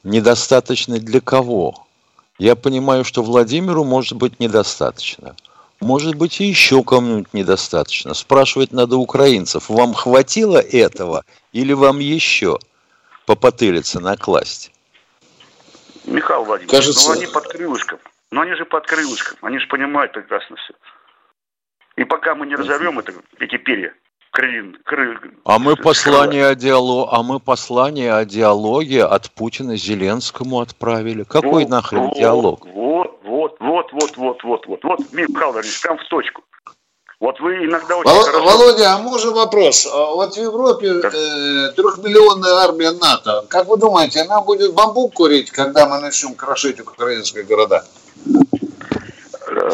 Недостаточно 0.04 1.00
для 1.00 1.20
кого? 1.20 1.88
Я 2.38 2.56
понимаю, 2.56 3.04
что 3.04 3.24
Владимиру 3.24 3.84
может 3.84 4.14
быть 4.14 4.40
недостаточно. 4.40 5.36
Может 5.82 6.16
быть, 6.16 6.40
и 6.42 6.46
еще 6.46 6.84
кому-нибудь 6.84 7.34
недостаточно. 7.34 8.14
Спрашивать 8.14 8.72
надо 8.72 8.98
украинцев, 8.98 9.70
вам 9.70 9.94
хватило 9.94 10.58
этого 10.58 11.24
или 11.52 11.74
вам 11.74 12.00
еще 12.00 12.58
попотылиться 13.26 14.00
накласть? 14.00 14.72
Михаил 16.06 16.44
Владимирович, 16.44 16.72
Кажется... 16.72 17.10
ну 17.10 17.16
они 17.16 17.28
под 17.28 17.48
крылышком. 17.48 18.00
Но 18.32 18.42
они 18.42 18.54
же 18.56 18.66
под 18.66 18.86
крылышком. 18.86 19.38
Они 19.42 19.60
же 19.60 19.68
понимают 19.68 20.14
прекрасно 20.14 20.56
все. 20.58 20.74
И 21.96 22.04
пока 22.04 22.36
мы 22.36 22.46
не 22.48 22.56
разорвем 22.56 23.00
это, 23.00 23.14
эти 23.40 23.58
перья, 23.58 23.94
крылин, 24.32 24.78
кры, 24.84 25.18
а 25.46 25.60
мы 25.60 25.78
послание 25.78 26.48
о 26.48 26.56
диалог, 26.56 27.10
а 27.12 27.24
мы 27.24 27.40
послание 27.40 28.14
о 28.14 28.26
диалоге 28.26 29.06
от 29.06 29.32
Путина 29.32 29.78
Зеленскому 29.78 30.60
отправили. 30.60 31.24
Какой 31.24 31.64
вот, 31.64 31.70
нахрен 31.70 32.02
вот, 32.02 32.18
диалог? 32.18 32.68
Вот, 33.96 34.18
вот, 34.18 34.44
вот, 34.44 34.68
вот, 34.68 34.84
вот, 34.84 35.00
Михаил 35.14 35.54
Владимирович, 35.54 35.82
прям 35.82 35.98
в 35.98 36.04
точку. 36.10 36.44
Вот 37.22 37.40
вы 37.40 37.64
иногда 37.64 37.96
очень 37.96 38.12
Вол- 38.12 38.24
хорошо... 38.24 38.44
Володя, 38.44 38.94
а 38.94 38.98
можно 38.98 39.32
вопрос? 39.32 39.88
А 39.90 40.12
вот 40.12 40.34
в 40.34 40.38
Европе 40.38 40.88
э, 40.88 41.72
трехмиллионная 41.72 42.56
армия 42.56 42.92
НАТО. 42.92 43.46
Как 43.50 43.68
вы 43.68 43.78
думаете, 43.78 44.24
она 44.24 44.42
будет 44.42 44.74
бамбук 44.74 45.14
курить, 45.14 45.50
когда 45.50 45.88
мы 45.88 46.02
начнем 46.02 46.36
крошить 46.36 46.82
украинские 46.82 47.46
города? 47.46 47.86
Э, 49.48 49.70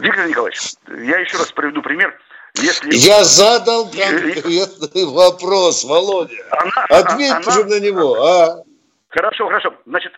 Виктор 0.00 0.28
Николаевич, 0.28 0.74
я 0.86 1.18
еще 1.18 1.38
раз 1.38 1.50
приведу 1.52 1.80
пример 1.80 2.14
если... 2.56 2.94
Я 2.94 3.24
задал 3.24 3.84
конкретный 3.86 5.06
вопрос, 5.06 5.84
Володя. 5.84 6.34
Она, 6.50 7.00
Ответь 7.00 7.30
она, 7.30 7.50
же 7.52 7.64
на 7.64 7.80
него, 7.80 8.22
а? 8.22 8.62
Хорошо, 9.08 9.46
хорошо. 9.46 9.74
Значит, 9.86 10.12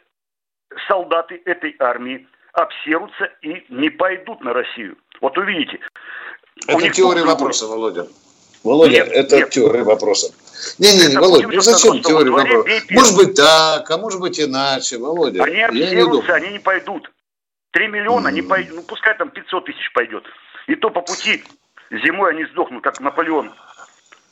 солдаты 0.89 1.41
этой 1.45 1.77
армии 1.79 2.27
обсерутся 2.63 3.31
и 3.43 3.65
не 3.69 3.91
пойдут 3.91 4.41
на 4.43 4.53
Россию. 4.53 4.97
Вот 5.21 5.37
увидите. 5.39 5.81
Это 6.67 6.89
теория 6.91 7.25
вопроса, 7.25 7.67
Володя. 7.67 8.07
Володя, 8.63 8.93
нет, 8.93 9.09
это 9.09 9.37
нет. 9.37 9.51
теория 9.51 9.83
вопроса. 9.83 10.35
Не-не-не, 10.79 11.19
Володя, 11.19 11.49
ну 11.49 11.61
зачем 11.61 12.03
теория 12.03 12.31
вопроса? 12.31 12.69
Может 12.91 13.17
быть 13.17 13.35
так, 13.35 13.91
а 13.91 13.99
может 13.99 14.21
быть 14.21 14.39
иначе, 14.39 14.99
Володя. 14.99 15.45
Они 15.45 15.61
обсерутся, 15.61 16.35
они 16.35 16.51
не 16.51 16.59
пойдут. 16.59 17.11
Три 17.71 17.87
миллиона, 17.89 18.29
mm. 18.29 18.33
не 18.33 18.43
пойдут, 18.43 18.77
ну 18.77 18.83
пускай 18.83 19.17
там 19.17 19.31
500 19.31 19.65
тысяч 19.65 19.93
пойдет. 19.93 20.25
И 20.67 20.75
то 20.75 20.91
по 20.91 21.01
пути 21.01 21.43
Зимой 21.91 22.31
они 22.31 22.45
сдохнут, 22.47 22.85
как 22.85 23.01
Наполеон 23.01 23.53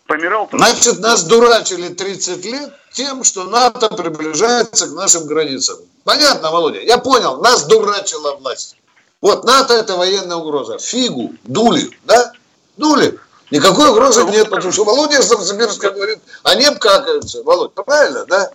помирал. 0.09 0.49
Значит, 0.51 0.99
нас 0.99 1.23
дурачили 1.25 1.88
30 1.88 2.44
лет 2.47 2.73
тем, 2.92 3.23
что 3.23 3.44
НАТО 3.44 3.88
приближается 3.90 4.88
к 4.88 4.92
нашим 4.92 5.27
границам. 5.27 5.77
Понятно, 6.03 6.51
Володя? 6.51 6.81
Я 6.81 6.99
понял, 6.99 7.40
нас 7.40 7.66
дурачила 7.66 8.35
власть. 8.37 8.77
Вот 9.21 9.44
НАТО 9.44 9.75
это 9.75 9.97
военная 9.97 10.37
угроза. 10.37 10.79
Фигу, 10.79 11.35
дули, 11.44 11.90
да? 12.05 12.33
Дули. 12.77 13.18
Никакой 13.51 13.90
угрозы 13.90 14.25
нет, 14.25 14.51
потому 14.51 14.73
что 14.73 14.85
Володя 14.85 15.18
Новосибирска 15.18 15.90
говорит, 15.90 16.18
они 16.42 16.64
обкакаются. 16.64 17.42
Володь, 17.42 17.75
правильно, 17.75 18.25
да? 18.27 18.51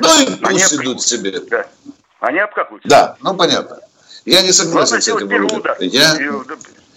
Ну 0.00 0.22
и 0.22 0.26
пусть 0.36 0.74
идут 0.74 1.02
себе. 1.02 1.40
Да. 1.40 1.66
Они 2.20 2.38
обкакаются. 2.38 2.88
Да, 2.88 3.16
ну 3.20 3.34
понятно. 3.34 3.78
Я 4.24 4.42
не 4.42 4.52
согласен 4.52 5.00
с 5.00 5.08
этим. 5.08 5.28
Я... 5.80 6.14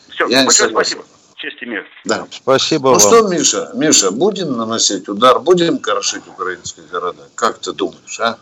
Все, 0.10 0.28
Я 0.28 0.44
большое 0.44 0.70
спасибо. 0.70 1.04
Честь 1.44 1.62
и 1.62 1.66
мир. 1.66 1.86
Да. 2.06 2.26
Спасибо 2.32 2.92
ну 2.92 2.92
вам. 2.92 3.00
что, 3.02 3.28
Миша, 3.28 3.72
Миша, 3.74 4.12
будем 4.12 4.56
наносить 4.56 5.10
удар, 5.10 5.42
будем 5.42 5.78
крошить 5.78 6.26
украинские 6.26 6.86
города? 6.86 7.28
Как 7.36 7.60
ты 7.60 7.74
думаешь, 7.74 8.18
а? 8.22 8.38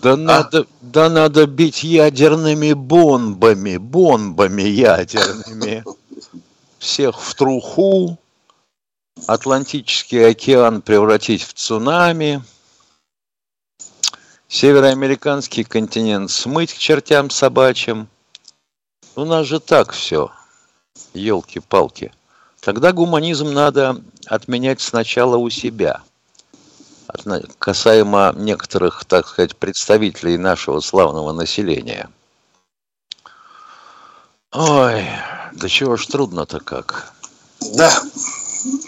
Да, 0.00 0.14
а? 0.14 0.16
Надо, 0.16 0.66
да 0.80 1.10
надо 1.10 1.46
бить 1.46 1.84
ядерными 1.84 2.72
бомбами, 2.72 3.76
бомбами 3.76 4.62
ядерными. 4.62 5.84
Всех 6.78 7.20
в 7.20 7.34
труху, 7.34 8.18
Атлантический 9.26 10.26
океан 10.26 10.80
превратить 10.80 11.42
в 11.42 11.52
цунами, 11.52 12.42
Североамериканский 14.48 15.64
континент 15.64 16.30
смыть 16.30 16.72
к 16.72 16.78
чертям 16.78 17.28
собачьим. 17.28 18.08
У 19.14 19.26
нас 19.26 19.46
же 19.46 19.60
так 19.60 19.92
все 19.92 20.30
елки-палки, 21.12 22.12
тогда 22.66 22.92
гуманизм 22.92 23.52
надо 23.52 24.02
отменять 24.26 24.80
сначала 24.80 25.36
у 25.36 25.48
себя. 25.50 26.02
Касаемо 27.60 28.34
некоторых, 28.36 29.04
так 29.04 29.28
сказать, 29.28 29.54
представителей 29.54 30.36
нашего 30.36 30.80
славного 30.80 31.30
населения. 31.30 32.10
Ой, 34.50 35.06
да 35.52 35.68
чего 35.68 35.96
ж 35.96 36.06
трудно-то 36.06 36.58
как. 36.58 37.12
Да. 37.76 37.92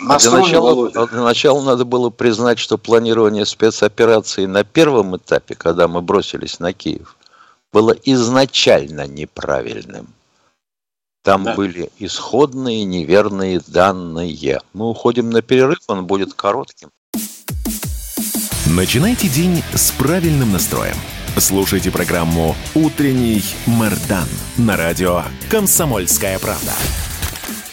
А 0.08 0.18
для, 0.18 0.30
начала, 0.32 1.06
для 1.06 1.22
начала 1.22 1.62
надо 1.62 1.84
было 1.84 2.10
признать, 2.10 2.58
что 2.58 2.78
планирование 2.78 3.46
спецоперации 3.46 4.46
на 4.46 4.64
первом 4.64 5.16
этапе, 5.16 5.54
когда 5.54 5.86
мы 5.86 6.02
бросились 6.02 6.58
на 6.58 6.72
Киев, 6.72 7.16
было 7.72 7.92
изначально 7.92 9.06
неправильным. 9.06 10.08
Там 11.22 11.44
да. 11.44 11.54
были 11.54 11.90
исходные 11.98 12.84
неверные 12.84 13.60
данные. 13.66 14.60
Мы 14.72 14.88
уходим 14.88 15.30
на 15.30 15.42
перерыв, 15.42 15.78
он 15.88 16.06
будет 16.06 16.34
коротким. 16.34 16.90
Начинайте 18.66 19.28
день 19.28 19.62
с 19.74 19.90
правильным 19.92 20.52
настроем. 20.52 20.96
Слушайте 21.36 21.90
программу 21.90 22.54
«Утренний 22.74 23.42
Мардан» 23.66 24.28
на 24.56 24.76
радио 24.76 25.22
«Комсомольская 25.50 26.38
правда». 26.38 26.72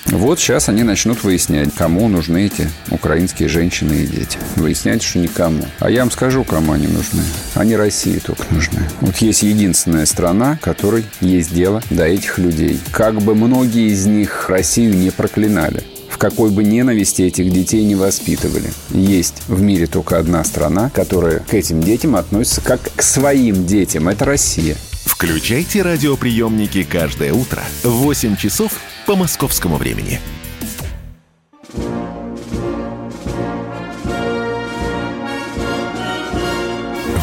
Вот 0.07 0.39
сейчас 0.39 0.69
они 0.69 0.83
начнут 0.83 1.23
выяснять, 1.23 1.73
кому 1.73 2.07
нужны 2.07 2.45
эти 2.45 2.69
украинские 2.91 3.49
женщины 3.49 3.93
и 3.93 4.07
дети. 4.07 4.37
Выяснять, 4.55 5.01
что 5.01 5.19
никому. 5.19 5.65
А 5.79 5.89
я 5.89 6.01
вам 6.01 6.11
скажу, 6.11 6.43
кому 6.43 6.73
они 6.73 6.87
нужны. 6.87 7.23
Они 7.55 7.75
России 7.75 8.19
только 8.19 8.45
нужны. 8.51 8.87
Вот 9.01 9.17
есть 9.17 9.43
единственная 9.43 10.05
страна, 10.05 10.59
которой 10.61 11.05
есть 11.21 11.53
дело 11.53 11.81
до 11.89 12.05
этих 12.05 12.37
людей. 12.37 12.79
Как 12.91 13.21
бы 13.21 13.35
многие 13.35 13.91
из 13.91 14.05
них 14.05 14.49
Россию 14.49 14.95
не 14.95 15.09
проклинали 15.09 15.83
в 16.07 16.17
какой 16.17 16.49
бы 16.49 16.63
ненависти 16.63 17.23
этих 17.23 17.51
детей 17.51 17.83
не 17.83 17.95
воспитывали. 17.95 18.71
Есть 18.91 19.41
в 19.49 19.61
мире 19.61 19.85
только 19.85 20.17
одна 20.17 20.45
страна, 20.45 20.89
которая 20.89 21.39
к 21.39 21.53
этим 21.53 21.81
детям 21.81 22.15
относится 22.15 22.61
как 22.61 22.79
к 22.95 23.01
своим 23.01 23.65
детям. 23.65 24.07
Это 24.07 24.23
Россия. 24.23 24.77
Включайте 25.03 25.81
радиоприемники 25.81 26.83
каждое 26.83 27.33
утро 27.33 27.61
в 27.83 27.89
8 27.89 28.37
часов 28.37 28.71
по 29.05 29.15
московскому 29.15 29.77
времени. 29.77 30.19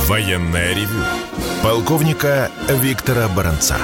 Военная 0.07 0.74
ревю. 0.74 1.05
Полковника 1.62 2.51
Виктора 2.68 3.28
Баранца. 3.28 3.76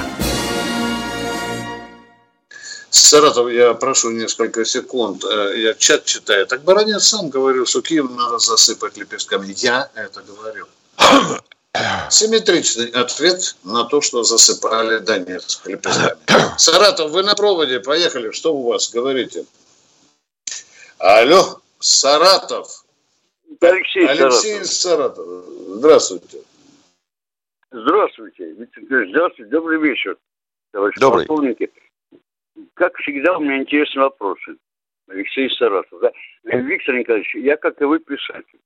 Саратов, 2.89 3.49
я 3.51 3.73
прошу 3.73 4.11
несколько 4.11 4.65
секунд. 4.65 5.23
Э, 5.23 5.53
я 5.57 5.73
чат 5.73 6.05
читаю. 6.05 6.45
Так 6.45 6.63
Баранец 6.63 7.03
сам 7.05 7.29
говорил, 7.29 7.65
что 7.65 7.81
Киев 7.81 8.09
надо 8.11 8.39
засыпать 8.39 8.97
лепестками. 8.97 9.53
Я 9.57 9.89
это 9.95 10.21
говорил. 10.21 10.67
Симметричный 12.09 12.89
ответ 12.89 13.55
на 13.63 13.85
то, 13.85 14.01
что 14.01 14.23
засыпали 14.23 14.99
Донецк 14.99 15.67
лепестками. 15.67 16.17
Саратов, 16.57 17.11
вы 17.11 17.23
на 17.23 17.35
проводе, 17.35 17.79
поехали. 17.79 18.31
Что 18.31 18.55
у 18.55 18.67
вас, 18.67 18.89
говорите? 18.91 19.45
Алло, 20.97 21.61
Саратов. 21.79 22.85
Алексей, 23.61 24.07
Алексей 24.07 24.63
Саратов. 24.65 25.25
Саратов. 25.25 25.27
Здравствуйте. 25.77 26.43
Здравствуйте. 27.71 28.55
Здравствуйте. 28.55 29.51
Добрый 29.51 29.79
вечер, 29.79 30.17
товарищи 30.71 30.99
Добрый. 30.99 31.25
полковники. 31.25 31.71
Как 32.73 32.95
всегда, 32.97 33.37
у 33.37 33.41
меня 33.41 33.59
интересные 33.59 34.03
вопросы. 34.03 34.57
Алексей 35.07 35.49
Саратов. 35.51 36.01
Да? 36.01 36.11
Виктор 36.43 36.95
Николаевич, 36.95 37.33
я, 37.35 37.57
как 37.57 37.81
и 37.81 37.85
вы, 37.85 37.99
писатель. 37.99 38.59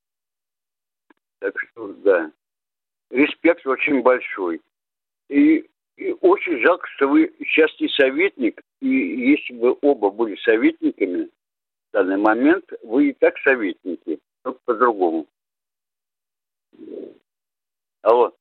Так 1.39 1.53
что, 1.59 1.87
да. 2.03 2.31
Респект 3.13 3.65
очень 3.67 4.01
большой. 4.01 4.59
И, 5.29 5.69
и 5.97 6.15
очень 6.21 6.59
жалко, 6.63 6.87
что 6.95 7.07
вы 7.07 7.31
сейчас 7.37 7.69
не 7.79 7.87
советник. 7.89 8.59
И 8.81 8.87
если 8.87 9.53
бы 9.53 9.77
оба 9.81 10.09
были 10.09 10.35
советниками 10.37 11.25
в 11.25 11.93
данный 11.93 12.17
момент, 12.17 12.65
вы 12.81 13.09
и 13.09 13.13
так 13.13 13.35
советники, 13.43 14.17
только 14.41 14.59
по-другому. 14.65 15.27
Алло. 18.01 18.33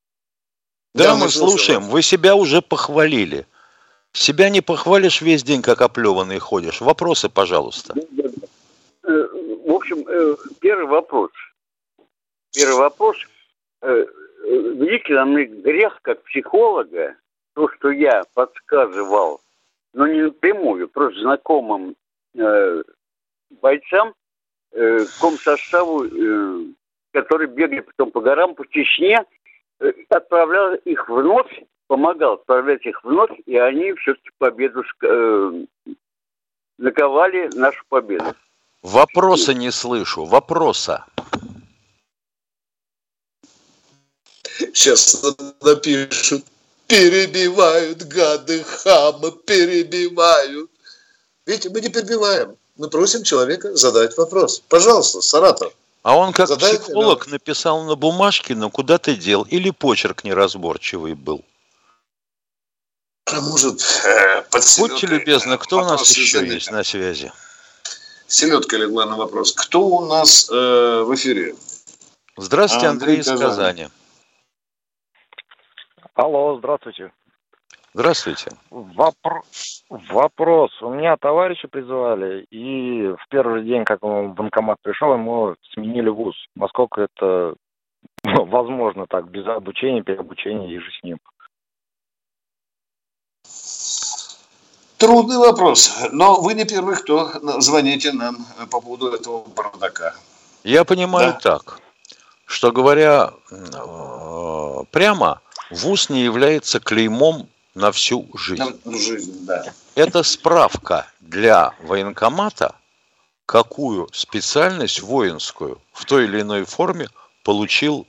Да, 0.94 1.04
да 1.04 1.16
мы 1.16 1.28
слушаем. 1.28 1.82
Вы 1.82 2.00
себя 2.00 2.34
уже 2.34 2.62
похвалили. 2.62 3.46
Себя 4.12 4.48
не 4.48 4.62
похвалишь 4.62 5.20
весь 5.20 5.42
день, 5.42 5.60
как 5.60 5.82
оплеванный 5.82 6.38
ходишь. 6.38 6.80
Вопросы, 6.80 7.28
пожалуйста. 7.28 7.94
Э, 7.94 9.08
в 9.66 9.70
общем, 9.70 10.08
э, 10.08 10.36
первый 10.60 10.86
вопрос. 10.86 11.30
Первый 12.54 12.78
вопрос. 12.78 13.16
Э, 14.42 15.14
на 15.14 15.24
мне 15.24 15.44
грех 15.44 15.98
как 16.02 16.22
психолога, 16.24 17.16
то, 17.54 17.68
что 17.68 17.90
я 17.90 18.22
подсказывал, 18.34 19.40
но 19.94 20.06
не 20.06 20.22
напрямую, 20.22 20.88
просто 20.88 21.20
знакомым 21.20 21.94
бойцам, 23.60 24.14
комсоставу, 25.20 26.06
который 27.12 27.46
бегали 27.46 27.80
потом 27.80 28.10
по 28.10 28.22
горам, 28.22 28.54
по 28.54 28.66
Чечне, 28.66 29.22
отправлял 30.08 30.74
их 30.76 31.10
вновь 31.10 31.62
помогал 31.92 32.34
отправлять 32.34 32.86
их 32.86 33.04
вновь, 33.04 33.38
и 33.44 33.54
они 33.58 33.92
все-таки 33.92 34.30
победу 34.38 34.82
э, 35.02 35.64
наковали 36.78 37.50
нашу 37.54 37.84
победу. 37.90 38.24
Вопроса 38.80 39.52
не 39.52 39.70
слышу. 39.70 40.24
Вопроса. 40.24 41.04
Сейчас 44.58 45.22
напишут. 45.60 46.44
Перебивают 46.86 48.02
гады, 48.02 48.62
хамы, 48.64 49.32
перебивают. 49.32 50.70
Видите, 51.46 51.70
мы 51.70 51.80
не 51.80 51.88
перебиваем. 51.88 52.56
Мы 52.76 52.88
просим 52.88 53.22
человека 53.22 53.74
задать 53.76 54.16
вопрос. 54.16 54.62
Пожалуйста, 54.68 55.20
Саратов. 55.20 55.72
А 56.02 56.16
он 56.16 56.32
как 56.32 56.48
Задайте, 56.48 56.82
психолог 56.82 57.26
да. 57.26 57.32
написал 57.32 57.84
на 57.84 57.94
бумажке, 57.94 58.54
но 58.54 58.70
куда 58.70 58.98
ты 58.98 59.14
дел? 59.14 59.42
Или 59.42 59.70
почерк 59.70 60.24
неразборчивый 60.24 61.14
был? 61.14 61.44
А 63.26 63.40
может, 63.40 63.80
э, 64.04 64.42
под 64.50 64.64
Будьте 64.78 65.06
любезны, 65.06 65.56
кто 65.58 65.78
у 65.78 65.84
нас 65.84 66.10
еще 66.10 66.38
задать? 66.38 66.54
есть 66.54 66.70
на 66.70 66.82
связи? 66.82 67.32
Селедка 68.26 68.76
легла 68.78 69.06
на 69.06 69.16
вопрос. 69.16 69.52
Кто 69.52 69.86
у 69.86 70.06
нас 70.06 70.48
э, 70.50 71.02
в 71.06 71.14
эфире? 71.14 71.54
Здравствуйте, 72.36 72.88
Андрей, 72.88 73.20
Андрей 73.20 73.34
из 73.34 73.40
Казани. 73.40 73.88
Алло, 76.14 76.58
здравствуйте. 76.58 77.12
Здравствуйте. 77.94 78.50
Вопр... 78.70 79.42
Вопрос. 79.88 80.70
У 80.80 80.90
меня 80.90 81.16
товарища 81.18 81.68
призвали, 81.68 82.44
и 82.50 83.08
в 83.08 83.28
первый 83.28 83.64
день, 83.64 83.84
как 83.84 84.02
он 84.02 84.30
в 84.30 84.34
банкомат 84.34 84.78
пришел, 84.82 85.12
ему 85.12 85.54
сменили 85.72 86.08
вуз. 86.08 86.34
Насколько 86.54 87.02
это 87.02 87.54
возможно 88.24 89.06
так, 89.06 89.28
без 89.30 89.46
обучения, 89.46 90.02
переобучения 90.02 90.68
и 90.68 90.78
же 90.78 90.90
с 90.90 91.02
ним? 91.02 91.18
Трудный 94.96 95.36
вопрос, 95.36 96.08
но 96.12 96.40
вы 96.40 96.54
не 96.54 96.64
первый, 96.64 96.96
кто 96.96 97.28
звоните 97.60 98.12
нам 98.12 98.36
по 98.70 98.80
поводу 98.80 99.08
этого 99.08 99.44
бардака. 99.48 100.14
Я 100.62 100.84
понимаю 100.84 101.32
да? 101.32 101.58
так, 101.58 101.80
что 102.46 102.70
говоря 102.70 103.32
э, 103.50 104.84
прямо, 104.92 105.40
ВУЗ 105.72 106.10
не 106.10 106.22
является 106.22 106.80
клеймом 106.80 107.48
на 107.74 107.92
всю 107.92 108.28
жизнь. 108.34 108.80
На 108.84 108.98
жизнь, 108.98 109.46
да. 109.46 109.72
Это 109.94 110.22
справка 110.22 111.06
для 111.20 111.74
военкомата, 111.80 112.74
какую 113.46 114.08
специальность 114.12 115.00
воинскую 115.00 115.80
в 115.92 116.04
той 116.04 116.24
или 116.24 116.40
иной 116.40 116.64
форме 116.64 117.08
получил 117.44 118.06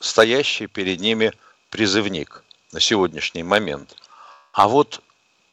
стоящий 0.00 0.66
перед 0.66 1.00
ними 1.00 1.32
призывник 1.70 2.44
на 2.72 2.80
сегодняшний 2.80 3.42
момент. 3.42 3.96
А 4.52 4.68
вот 4.68 5.02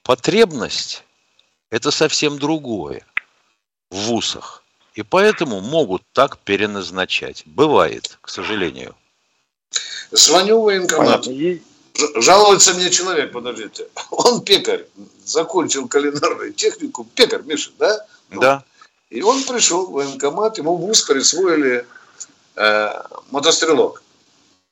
Потребность– 0.03 1.03
это 1.69 1.91
совсем 1.91 2.39
другое 2.39 3.05
в 3.91 3.95
вузах. 3.95 4.63
И 4.95 5.03
поэтому 5.03 5.61
могут 5.61 6.01
так 6.11 6.39
переназначать. 6.39 7.43
Бывает, 7.45 8.17
к 8.21 8.29
сожалению. 8.29 8.95
Звоню 10.11 10.61
в 10.61 10.63
военкомат. 10.65 11.27
Жалуется 12.15 12.73
мне 12.73 12.89
человек, 12.89 13.31
подождите. 13.31 13.87
Он 14.11 14.41
пекарь, 14.41 14.85
закончил 15.25 15.87
кулинарную 15.87 16.53
технику. 16.53 17.07
Пекарь, 17.15 17.43
Миша, 17.43 17.71
да? 17.77 18.05
Да. 18.31 18.63
И 19.09 19.21
он 19.21 19.43
пришел 19.43 19.87
в 19.87 19.91
военкомат, 19.91 20.57
ему 20.57 20.77
в 20.77 20.81
ВУЗ 20.81 21.01
присвоили 21.01 21.85
э, 22.55 23.03
мотострелок. 23.29 24.01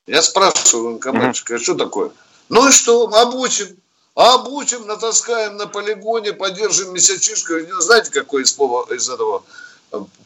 Я 0.06 0.22
спрашиваю 0.22 0.86
военкоматчика, 0.86 1.54
mm-hmm. 1.54 1.62
что 1.62 1.74
такое? 1.74 2.10
Ну 2.48 2.66
и 2.66 2.72
что, 2.72 3.06
обучим. 3.06 3.76
Обучим, 4.14 4.86
натаскаем 4.86 5.56
на 5.56 5.66
полигоне, 5.66 6.32
поддержим 6.32 6.92
месячишку. 6.94 7.52
Знаете, 7.80 8.10
какой 8.10 8.42
из, 8.42 8.58
из 8.58 9.08
этого 9.08 9.44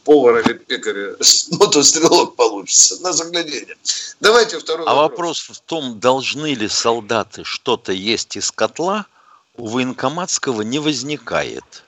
повара 0.05 0.41
или 0.41 0.55
пекаря 0.55 1.17
мотострелок 1.59 2.37
получится 2.37 3.03
на 3.03 3.13
заглядение. 3.13 3.77
Давайте 4.21 4.59
второй 4.59 4.87
а 4.87 4.95
вопрос. 4.95 5.49
вопрос 5.49 5.59
в 5.59 5.61
том, 5.63 6.01
должны 6.01 6.55
ли 6.55 6.69
солдаты 6.69 7.45
что-то 7.45 7.93
есть 7.93 8.37
из 8.37 8.51
котла, 8.51 9.07
у 9.57 9.69
военкоматского 9.69 10.63
не 10.63 10.79
возникает. 10.79 11.85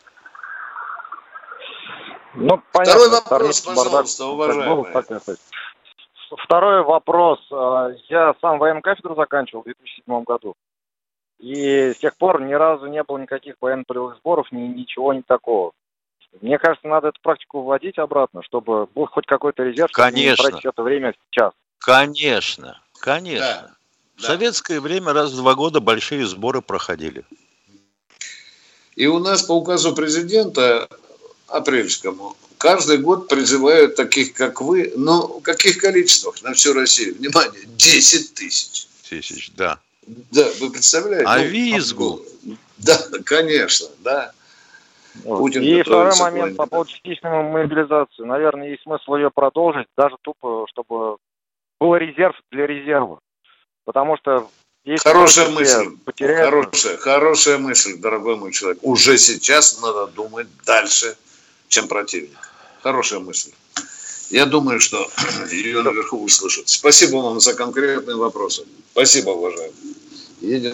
Ну, 2.35 2.61
понятно, 2.73 2.93
Второй 2.93 3.09
вопрос, 3.11 3.61
пожалуйста, 3.63 4.27
уважаемый. 4.27 5.39
Второй 6.45 6.83
вопрос. 6.83 7.41
Э, 7.51 7.95
я 8.09 8.35
сам 8.41 8.59
военкафедру 8.59 9.15
заканчивал 9.15 9.63
в 9.63 9.65
2007 9.65 10.23
году. 10.25 10.55
И 11.39 11.93
с 11.93 11.99
тех 11.99 12.17
пор 12.17 12.43
ни 12.43 12.53
разу 12.53 12.87
не 12.87 13.03
было 13.03 13.19
никаких 13.19 13.57
военно-полевых 13.61 14.17
сборов, 14.17 14.51
ни, 14.53 14.61
ничего 14.61 15.13
не 15.13 15.23
такого. 15.23 15.73
Мне 16.41 16.59
кажется, 16.59 16.87
надо 16.87 17.09
эту 17.09 17.21
практику 17.23 17.63
вводить 17.63 17.99
обратно, 17.99 18.43
чтобы 18.43 18.87
был 18.87 19.07
хоть 19.07 19.27
какой-то 19.27 19.63
резерв, 19.63 19.91
конечно. 19.93 20.35
чтобы 20.35 20.49
не 20.49 20.51
тратить 20.51 20.67
это 20.67 20.83
время 20.83 21.15
сейчас. 21.31 21.53
Конечно, 21.79 22.81
конечно. 23.01 23.47
Да. 23.47 23.77
В 24.17 24.23
да. 24.23 24.27
советское 24.29 24.81
время 24.81 25.13
раз 25.13 25.33
в 25.33 25.37
два 25.37 25.55
года 25.55 25.81
большие 25.81 26.27
сборы 26.27 26.63
проходили. 26.63 27.25
И 28.95 29.07
у 29.07 29.19
нас 29.19 29.43
по 29.43 29.53
указу 29.53 29.95
президента 29.95 30.89
апрельскому 31.49 32.37
каждый 32.59 32.99
год 32.99 33.29
призывают 33.29 33.97
таких, 33.97 34.33
как 34.33 34.61
вы, 34.61 34.93
но 34.97 35.39
в 35.39 35.43
каких 35.43 35.79
количествах 35.79 36.43
на 36.43 36.55
всю 36.55 36.73
Россию? 36.73 37.15
Внимание, 37.17 37.63
10 37.67 38.35
тысяч. 38.35 38.87
Тысяч, 39.09 39.53
да. 39.55 39.79
Да, 40.07 40.47
вы 40.61 40.71
представляете? 40.71 41.27
А 41.27 41.39
ну, 41.39 41.45
визгу? 41.45 42.23
Да, 42.79 43.01
конечно, 43.25 43.89
да. 44.01 44.33
Путин 45.25 45.63
и 45.63 45.83
второй 45.83 46.19
момент 46.19 46.57
по 46.57 46.67
поводу 46.67 46.91
частичной 46.91 47.43
мобилизации. 47.43 48.25
Наверное, 48.25 48.69
есть 48.69 48.83
смысл 48.83 49.17
ее 49.17 49.31
продолжить, 49.31 49.87
даже 49.97 50.17
тупо, 50.23 50.67
чтобы 50.69 51.17
был 51.81 51.97
резерв 51.97 52.37
для 52.51 52.67
резерва. 52.67 53.21
Потому 53.85 54.17
что 54.17 54.49
если 54.85 55.09
хорошая 55.09 55.51
мысль, 55.51 55.97
потеряют... 56.05 56.45
хорошая, 56.45 56.97
хорошая 56.97 57.59
мысль, 57.59 57.99
дорогой 57.99 58.37
мой 58.37 58.53
человек. 58.53 58.79
Уже 58.83 59.19
сейчас 59.19 59.81
надо 59.81 60.07
думать 60.07 60.47
дальше, 60.65 61.17
чем 61.69 61.89
противник. 61.89 62.39
Хорошая 62.83 63.19
мысль. 63.19 63.51
Я 64.31 64.47
думаю, 64.47 64.81
что 64.81 65.09
ее 65.51 65.83
наверху 65.83 66.23
услышат. 66.23 66.69
Спасибо 66.69 67.17
вам 67.17 67.41
за 67.41 67.55
конкретные 67.55 68.17
вопросы. 68.17 68.65
Спасибо, 68.93 69.31
уважаемый. 69.31 69.75
Едем. 70.41 70.73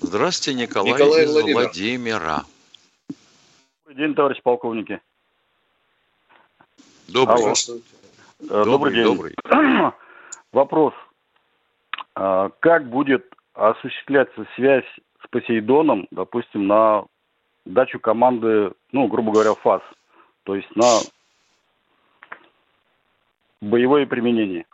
Здравствуйте, 0.00 0.58
Николай, 0.58 0.92
Николай 0.92 1.24
из 1.24 1.30
Владимир. 1.32 1.54
Владимира. 1.54 2.44
День, 3.96 4.14
товарищ 4.14 4.42
полковники. 4.42 5.00
Добрый. 7.08 7.36
Алло. 7.36 7.54
Добрый, 8.40 8.64
добрый 8.64 8.94
день. 8.94 9.04
Добрый. 9.04 9.34
Вопрос. 10.52 10.92
А, 12.14 12.50
как 12.60 12.90
будет 12.90 13.24
осуществляться 13.54 14.46
связь 14.54 14.84
с 15.24 15.28
Посейдоном, 15.30 16.08
допустим, 16.10 16.66
на 16.66 17.06
дачу 17.64 17.98
команды, 17.98 18.72
ну, 18.92 19.06
грубо 19.06 19.32
говоря, 19.32 19.54
ФАС, 19.54 19.80
то 20.42 20.54
есть 20.54 20.68
на 20.76 20.98
боевое 23.62 24.04
применение? 24.06 24.66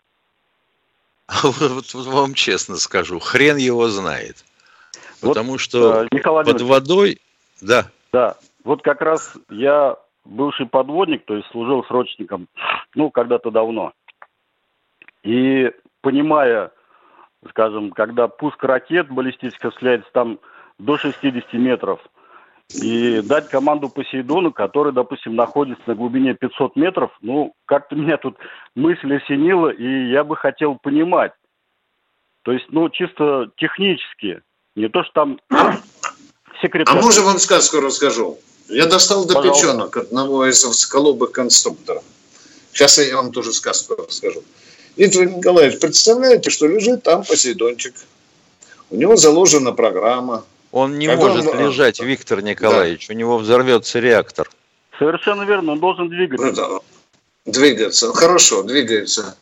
Вот 1.45 1.95
вам 1.95 2.35
честно 2.35 2.75
скажу, 2.77 3.20
хрен 3.20 3.57
его 3.57 3.87
знает. 3.87 4.45
Потому 5.20 5.53
вот, 5.53 5.61
что 5.61 6.09
Николай 6.11 6.45
под 6.45 6.61
водой... 6.62 7.20
Да. 7.61 7.89
Да, 8.12 8.37
вот 8.65 8.83
как 8.83 9.01
раз 9.03 9.37
я 9.51 9.97
бывший 10.25 10.67
подводник, 10.67 11.25
то 11.25 11.35
есть 11.35 11.49
служил 11.51 11.85
срочником, 11.85 12.49
ну, 12.95 13.11
когда-то 13.11 13.51
давно. 13.51 13.93
И 15.23 15.71
понимая 16.01 16.73
скажем, 17.51 17.91
когда 17.91 18.29
пуск 18.29 18.63
ракет 18.63 19.11
баллистических 19.11 19.65
осуществляется 19.65 20.09
там 20.13 20.39
до 20.79 20.97
60 20.97 21.53
метров, 21.55 22.01
и 22.75 23.21
дать 23.21 23.51
команду 23.51 23.91
Посейдону, 23.91 24.51
который, 24.51 24.93
допустим, 24.93 25.37
находится 25.37 25.83
на 25.87 25.95
глубине 25.95 26.35
500 26.35 26.77
метров, 26.77 27.11
ну, 27.21 27.53
как-то 27.67 27.97
меня 27.97 28.17
тут 28.17 28.39
мысль 28.75 29.17
осенила, 29.17 29.69
и 29.69 30.11
я 30.11 30.25
бы 30.25 30.37
хотел 30.37 30.77
понимать. 30.77 31.33
То 32.43 32.53
есть, 32.53 32.67
ну, 32.71 32.89
чисто 32.89 33.51
технически, 33.57 34.43
не 34.75 34.89
то, 34.89 35.03
что 35.05 35.13
там 35.13 35.41
секретарь... 36.63 36.97
А 36.97 37.03
можно 37.03 37.25
вам 37.25 37.39
сказку 37.39 37.81
расскажу? 37.81 38.39
Я 38.69 38.87
достал 38.87 39.25
до 39.25 39.35
Пожалуйста. 39.35 39.67
печенок 39.67 39.97
одного 39.97 40.47
из 40.47 40.65
высоколобых 40.65 41.33
конструкторов. 41.33 42.03
Сейчас 42.73 42.99
я 42.99 43.17
вам 43.17 43.33
тоже 43.33 43.53
сказку 43.53 43.97
расскажу. 43.97 44.43
Виктор 44.97 45.27
Николаевич, 45.27 45.79
представляете, 45.79 46.51
что 46.51 46.67
лежит 46.67 47.03
там 47.03 47.25
Посейдончик. 47.25 47.95
У 48.91 48.97
него 48.97 49.17
заложена 49.17 49.73
программа. 49.73 50.45
Он 50.71 50.99
не 50.99 51.07
Когда 51.07 51.29
может 51.29 51.47
он... 51.47 51.59
лежать, 51.59 52.01
Виктор 52.01 52.43
Николаевич. 52.43 53.09
Да. 53.09 53.15
У 53.15 53.17
него 53.17 53.39
взорвется 53.39 54.01
реактор. 54.01 54.51
Совершенно 54.99 55.43
верно, 55.43 55.73
он 55.73 55.81
должен 55.81 56.09
двигаться. 56.09 56.53
Да. 56.53 56.81
Двигаться. 57.45 58.13
Хорошо, 58.13 58.63
двигается. 58.63 59.37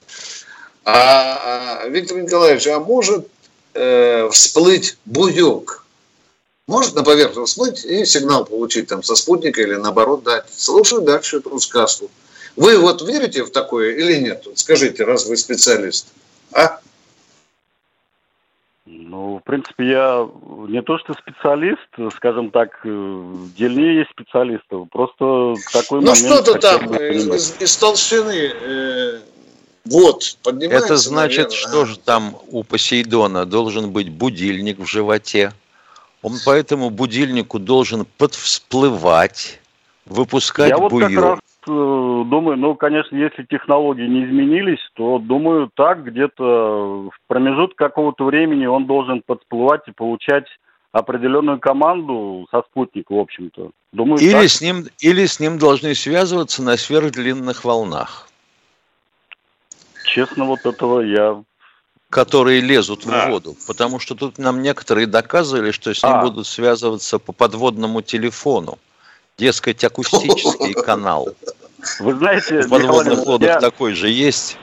А, 0.85 1.83
а 1.85 1.89
Виктор 1.89 2.18
Николаевич, 2.18 2.66
а 2.66 2.81
может 2.81 3.29
э, 3.75 4.29
всплыть 4.31 4.97
буек? 5.05 5.80
Может 6.71 6.95
на 6.95 7.03
поверхность 7.03 7.51
всплыть 7.51 7.85
и 7.85 8.05
сигнал 8.05 8.45
получить 8.45 8.87
там 8.87 9.03
со 9.03 9.16
спутника 9.16 9.61
или 9.61 9.75
наоборот 9.75 10.23
дать. 10.23 10.45
Слушай 10.57 11.05
дальше 11.05 11.39
эту 11.39 11.59
сказку. 11.59 12.09
Вы 12.55 12.79
вот 12.79 13.03
верите 13.03 13.43
в 13.43 13.51
такое 13.51 13.97
или 13.97 14.21
нет? 14.21 14.47
Скажите, 14.55 15.03
раз 15.03 15.27
вы 15.27 15.37
специалист. 15.37 16.07
А? 16.53 16.79
Ну, 18.87 19.39
в 19.39 19.43
принципе, 19.43 19.91
я 19.91 20.29
не 20.68 20.81
то 20.83 20.97
что 20.99 21.14
специалист, 21.14 22.14
скажем 22.14 22.53
так, 22.53 22.79
э, 22.85 22.89
дельнее 23.57 23.99
есть 23.99 24.11
специалистов. 24.12 24.89
Просто 24.93 25.57
такой 25.73 26.03
ну, 26.03 26.12
момент... 26.12 26.29
Ну, 26.29 26.37
что-то 26.37 26.59
там 26.61 26.95
из, 26.95 27.61
из 27.61 27.77
толщины 27.79 28.53
э, 28.53 29.21
вот, 29.87 30.39
поднимается. 30.45 30.87
Это 30.87 30.97
значит, 30.99 31.49
наверное. 31.49 31.57
что 31.57 31.85
же 31.87 31.99
там 31.99 32.37
у 32.47 32.62
Посейдона 32.62 33.45
должен 33.45 33.91
быть 33.91 34.09
будильник 34.09 34.79
в 34.79 34.87
животе. 34.87 35.53
Он 36.23 36.35
по 36.45 36.51
этому 36.51 36.91
будильнику 36.91 37.59
должен 37.59 38.07
подвсплывать, 38.18 39.61
выпускать 40.07 40.71
я. 40.71 40.77
Вот 40.77 40.93
как 41.01 41.12
раз 41.12 41.39
Э, 41.66 42.25
думаю, 42.27 42.57
ну, 42.57 42.75
конечно, 42.75 43.14
если 43.16 43.45
технологии 43.45 44.07
не 44.07 44.25
изменились, 44.25 44.81
то, 44.95 45.18
думаю, 45.18 45.71
так 45.75 46.05
где-то 46.05 47.11
в 47.11 47.21
промежуток 47.27 47.77
какого-то 47.77 48.25
времени 48.25 48.66
он 48.66 48.87
должен 48.87 49.23
подплывать 49.25 49.83
и 49.87 49.93
получать 49.93 50.47
определенную 50.93 51.61
команду 51.61 52.47
со 52.51 52.62
спутника, 52.62 53.12
в 53.12 53.18
общем-то. 53.18 53.71
Думаю, 53.93 54.21
или, 54.21 54.33
так. 54.33 54.49
с 54.49 54.61
ним, 54.61 54.87
или 55.01 55.27
с 55.27 55.39
ним 55.39 55.59
должны 55.59 55.95
связываться 55.95 56.62
на 56.62 56.77
сверхдлинных 56.77 57.64
волнах. 57.64 58.29
Честно, 60.07 60.47
вот 60.47 60.64
этого 60.64 61.01
я... 61.01 61.43
Которые 62.11 62.61
лезут 62.61 63.07
да. 63.07 63.27
в 63.27 63.31
воду. 63.31 63.57
Потому 63.67 63.99
что 63.99 64.15
тут 64.15 64.39
нам 64.39 64.63
некоторые 64.63 65.07
доказывали, 65.07 65.71
что 65.71 65.95
с 65.95 66.03
ним 66.03 66.13
а. 66.13 66.23
будут 66.23 66.47
связываться 66.47 67.19
по 67.19 67.33
подводному 67.33 68.03
телефону 68.03 68.79
дескать, 69.39 69.83
акустический 69.85 70.75
канал. 70.85 71.29
Вы 72.01 72.15
знаете, 72.15 72.61
в 72.61 72.69
подводных 72.69 73.27
лодок 73.27 73.49
я... 73.49 73.61
такой 73.61 73.95
же 73.95 74.09
есть? 74.09 74.59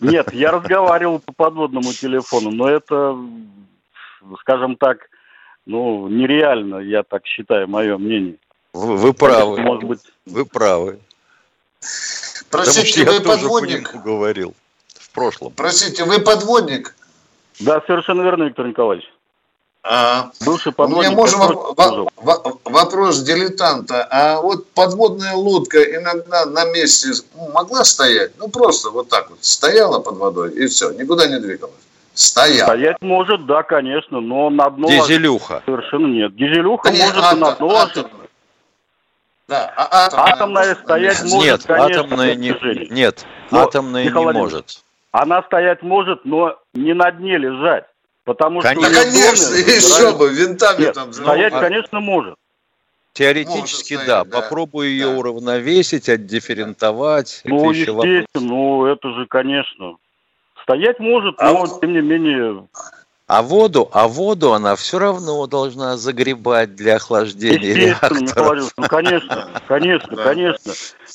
Нет, 0.00 0.32
я 0.32 0.50
разговаривал 0.50 1.20
по 1.20 1.32
подводному 1.32 1.92
телефону, 1.92 2.50
но 2.50 2.68
это, 2.68 3.16
скажем 4.40 4.76
так, 4.76 5.08
ну, 5.64 6.08
нереально, 6.08 6.76
я 6.76 7.02
так 7.02 7.26
считаю, 7.26 7.68
мое 7.68 7.96
мнение. 7.96 8.36
Вы, 8.72 8.96
вы 8.96 9.14
правы. 9.14 9.60
Может 9.60 9.84
быть... 9.84 10.00
Вы 10.26 10.44
правы. 10.44 10.98
Простите, 12.50 13.04
вы 13.04 13.20
подводник? 13.20 13.94
говорил 14.04 14.50
в 14.52 14.65
прошлом. 15.16 15.52
Простите, 15.56 16.04
вы 16.04 16.20
подводник? 16.20 16.94
Да, 17.58 17.82
совершенно 17.86 18.22
верно, 18.22 18.44
Виктор 18.44 18.66
Николаевич. 18.66 19.10
А, 19.82 20.30
Бывший 20.44 20.72
подводник. 20.72 21.10
У 21.10 21.12
меня 21.12 21.16
можно 21.16 21.46
в, 21.46 22.58
вопрос 22.64 23.22
дилетанта. 23.22 24.06
А 24.10 24.40
вот 24.40 24.68
подводная 24.70 25.34
лодка 25.34 25.82
иногда 25.82 26.44
на 26.46 26.64
месте 26.66 27.08
могла 27.54 27.84
стоять? 27.84 28.32
Ну, 28.38 28.48
просто 28.48 28.90
вот 28.90 29.08
так 29.08 29.30
вот. 29.30 29.38
Стояла 29.40 30.00
под 30.00 30.16
водой 30.18 30.52
и 30.52 30.66
все, 30.66 30.90
никуда 30.90 31.26
не 31.28 31.40
двигалась. 31.40 31.74
Стояла. 32.14 32.68
Стоять 32.68 32.96
может, 33.00 33.46
да, 33.46 33.62
конечно, 33.62 34.20
но 34.20 34.50
на 34.50 34.70
дно... 34.70 34.88
Дизелюха. 34.88 35.62
Совершенно 35.66 36.06
нет. 36.06 36.34
Дизелюха 36.34 36.90
да 36.90 36.98
может 36.98 37.16
атом, 37.16 37.38
и 37.38 37.40
на 37.40 37.52
дно 37.52 37.76
атом, 37.76 38.06
да, 39.48 39.72
а 39.76 40.06
атомная, 40.06 40.32
атомная 40.32 40.74
стоять 40.74 41.22
нет, 41.22 41.32
может, 41.32 41.66
конечно, 41.66 42.00
атомная 42.00 42.34
не, 42.34 42.90
нет, 42.90 43.24
атомная 43.52 44.04
не 44.04 44.10
может. 44.10 44.82
Она 45.18 45.42
стоять 45.44 45.82
может, 45.82 46.26
но 46.26 46.58
не 46.74 46.92
на 46.92 47.10
дне 47.10 47.38
лежать. 47.38 47.84
Потому 48.24 48.60
конечно, 48.60 48.90
что 48.90 49.02
конечно, 49.02 49.54
еще 49.54 50.18
бы, 50.18 50.28
винтами 50.28 50.82
Нет, 50.82 50.94
там. 50.94 51.10
Стоять, 51.10 51.54
а... 51.54 51.60
конечно, 51.60 52.00
может. 52.00 52.34
Теоретически, 53.14 53.94
может 53.94 54.06
да. 54.08 54.24
да. 54.24 54.42
Попробую 54.42 54.90
ее 54.90 55.06
да. 55.06 55.16
уравновесить, 55.16 56.10
отдифферентовать. 56.10 57.40
Ну, 57.44 57.70
это 57.70 57.78
естественно, 57.78 58.26
ну, 58.34 58.84
это 58.84 59.10
же, 59.14 59.26
конечно. 59.26 59.96
Стоять 60.62 60.98
может, 60.98 61.36
а 61.38 61.52
но, 61.52 61.60
вот... 61.60 61.80
тем 61.80 61.94
не 61.94 62.02
менее... 62.02 62.68
А 63.26 63.42
воду, 63.42 63.90
а 63.92 64.06
воду 64.06 64.52
она 64.52 64.76
все 64.76 65.00
равно 65.00 65.44
должна 65.48 65.96
загребать 65.96 66.76
для 66.76 66.96
охлаждения 66.96 67.74
реактора. 67.74 68.62
Ну, 68.76 68.88
конечно, 68.88 69.62
конечно, 69.66 70.16
конечно. 70.16 70.72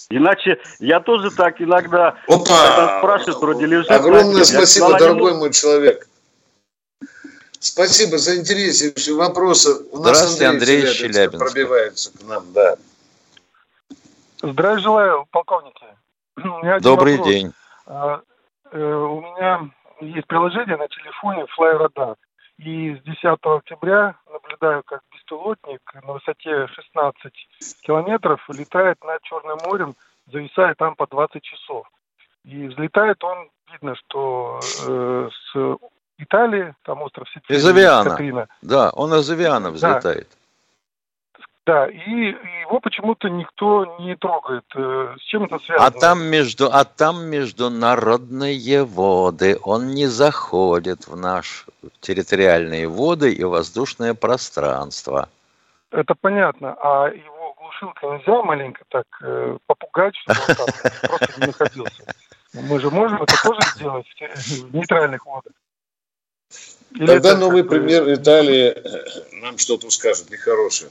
Иначе 0.10 0.60
я 0.80 1.00
тоже 1.00 1.32
так 1.32 1.62
иногда 1.62 2.18
Опа! 2.28 3.00
спрашивают, 3.00 3.38
вроде 3.40 3.66
лежит. 3.66 3.90
Огромное 3.90 4.44
спасибо, 4.44 4.98
дорогой 5.00 5.36
мой 5.36 5.54
человек. 5.54 6.06
Спасибо 7.60 8.18
за 8.18 8.38
интереснейшие 8.38 9.16
вопросы. 9.16 9.82
У 9.92 10.00
нас 10.00 10.34
Андрей, 10.34 10.82
Андрей 10.82 10.94
Челябинск 10.94 11.46
пробивается 11.46 12.12
к 12.12 12.28
нам, 12.28 12.52
да. 12.52 12.76
Здравия 14.42 14.80
желаю, 14.80 15.26
полковники. 15.32 15.86
Добрый 16.82 17.18
вопрос. 17.18 17.34
день. 17.34 17.54
А, 17.86 18.22
э, 18.72 18.84
у 18.84 19.22
меня 19.22 19.70
есть 20.02 20.28
приложение 20.28 20.78
на 20.78 20.88
телефоне 20.88 21.46
FlyRadar. 21.58 22.16
И 22.58 22.96
с 22.96 23.02
10 23.04 23.40
октября 23.42 24.16
наблюдаю, 24.32 24.84
как 24.84 25.02
беспилотник 25.12 25.82
на 25.96 26.14
высоте 26.14 26.68
16 26.68 27.34
километров 27.82 28.40
летает 28.50 29.04
над 29.04 29.22
Черным 29.24 29.58
морем, 29.66 29.96
зависает 30.32 30.78
там 30.78 30.96
по 30.96 31.08
20 31.08 31.42
часов. 31.42 31.88
И 32.44 32.68
взлетает 32.68 33.24
он, 33.24 33.50
видно, 33.72 33.96
что 33.96 34.60
э, 34.88 35.30
с 35.32 35.78
Италии, 36.20 36.74
там 36.84 37.02
остров 37.02 37.28
Сицилия. 37.30 37.60
Из 37.60 37.68
Авиана. 37.68 38.10
Катрина. 38.12 38.48
Да, 38.62 38.92
он 38.92 39.14
из 39.14 39.30
Авиана 39.30 39.72
взлетает. 39.72 40.28
Да. 40.30 40.38
Да, 41.66 41.88
и 41.88 42.36
его 42.64 42.80
почему-то 42.80 43.30
никто 43.30 43.98
не 44.00 44.16
трогает. 44.16 44.66
Э, 44.76 45.16
с 45.20 45.22
чем 45.22 45.44
это 45.44 45.60
связано? 45.60 45.86
А 45.86 45.92
там, 45.92 46.24
между, 46.24 46.74
а 46.74 46.84
там 46.86 47.26
международные 47.26 48.84
воды. 48.84 49.60
Он 49.62 49.90
не 49.90 50.08
заходит 50.08 51.08
в 51.08 51.16
наши 51.16 51.66
территориальные 52.00 52.88
воды 52.88 53.32
и 53.32 53.44
воздушное 53.44 54.16
пространство. 54.16 55.30
Это 55.92 56.16
понятно. 56.16 56.76
А 56.82 57.10
его 57.10 57.54
глушилкой 57.60 58.18
нельзя 58.18 58.42
маленько 58.42 58.84
так 58.90 59.06
э, 59.22 59.58
попугать, 59.68 60.16
чтобы 60.16 60.40
он 60.48 60.56
там 60.56 60.68
просто 61.10 61.42
не 61.42 61.48
находился? 61.48 62.16
Мы 62.54 62.80
же 62.80 62.90
можем 62.90 63.22
это 63.22 63.36
тоже 63.44 63.62
сделать 63.76 64.08
в 64.18 64.76
нейтральных 64.76 65.24
водах. 65.28 65.54
Или 66.96 67.06
Тогда 67.06 67.38
новый 67.38 67.64
пример 67.64 68.12
Италии 68.12 68.76
нам 69.42 69.60
что-то 69.60 69.90
скажет 69.92 70.30
нехорошее. 70.32 70.90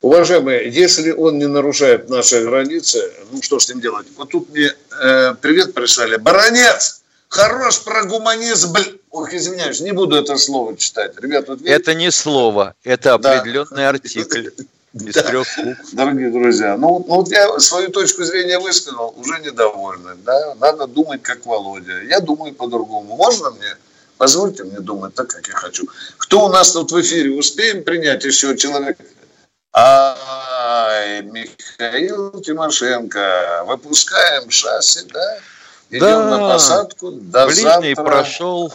Уважаемые, 0.00 0.70
если 0.70 1.10
он 1.10 1.38
не 1.38 1.46
нарушает 1.46 2.08
наши 2.08 2.42
границы, 2.42 3.12
ну 3.30 3.42
что 3.42 3.60
с 3.60 3.68
ним 3.68 3.80
делать? 3.80 4.06
Вот 4.16 4.30
тут 4.30 4.48
мне 4.50 4.72
э, 5.02 5.34
привет 5.34 5.74
прислали. 5.74 6.16
Баронец! 6.16 7.02
Хорош 7.28 7.80
про 7.80 8.04
гуманизм, 8.04 8.72
блин. 8.72 8.98
Ох, 9.10 9.32
извиняюсь, 9.34 9.80
не 9.80 9.92
буду 9.92 10.16
это 10.16 10.36
слово 10.36 10.76
читать. 10.76 11.12
Ребят, 11.20 11.48
вот 11.48 11.58
видите? 11.58 11.74
Это 11.74 11.94
не 11.94 12.10
слово, 12.10 12.74
это 12.82 13.14
определенный 13.14 13.76
да. 13.76 13.88
артикль. 13.90 14.48
Из 14.94 15.14
да. 15.14 15.22
трех 15.22 15.46
букв. 15.62 15.92
Дорогие 15.92 16.30
друзья, 16.30 16.76
ну, 16.76 17.04
ну 17.06 17.16
вот 17.16 17.30
я 17.30 17.60
свою 17.60 17.90
точку 17.90 18.24
зрения 18.24 18.58
высказал, 18.58 19.14
уже 19.16 19.38
недовольны. 19.38 20.16
Да? 20.24 20.56
Надо 20.58 20.88
думать, 20.88 21.22
как 21.22 21.46
Володя. 21.46 22.02
Я 22.02 22.18
думаю 22.18 22.54
по-другому. 22.54 23.16
Можно 23.16 23.50
мне? 23.50 23.76
Позвольте 24.18 24.64
мне 24.64 24.80
думать 24.80 25.14
так, 25.14 25.28
как 25.28 25.46
я 25.46 25.54
хочу. 25.54 25.86
Кто 26.16 26.46
у 26.46 26.48
нас 26.48 26.72
тут 26.72 26.90
в 26.90 27.00
эфире? 27.00 27.38
Успеем 27.38 27.84
принять 27.84 28.24
еще 28.24 28.56
человека? 28.56 29.04
Ай, 29.72 31.22
Михаил 31.22 32.40
Тимошенко, 32.40 33.64
выпускаем 33.66 34.50
шасси, 34.50 35.06
да? 35.12 35.38
Идем 35.90 36.00
да, 36.00 36.38
на 36.38 36.52
посадку 36.52 37.12
до 37.12 37.46
Ближний 37.46 37.64
завтра. 37.64 38.04
прошел, 38.04 38.74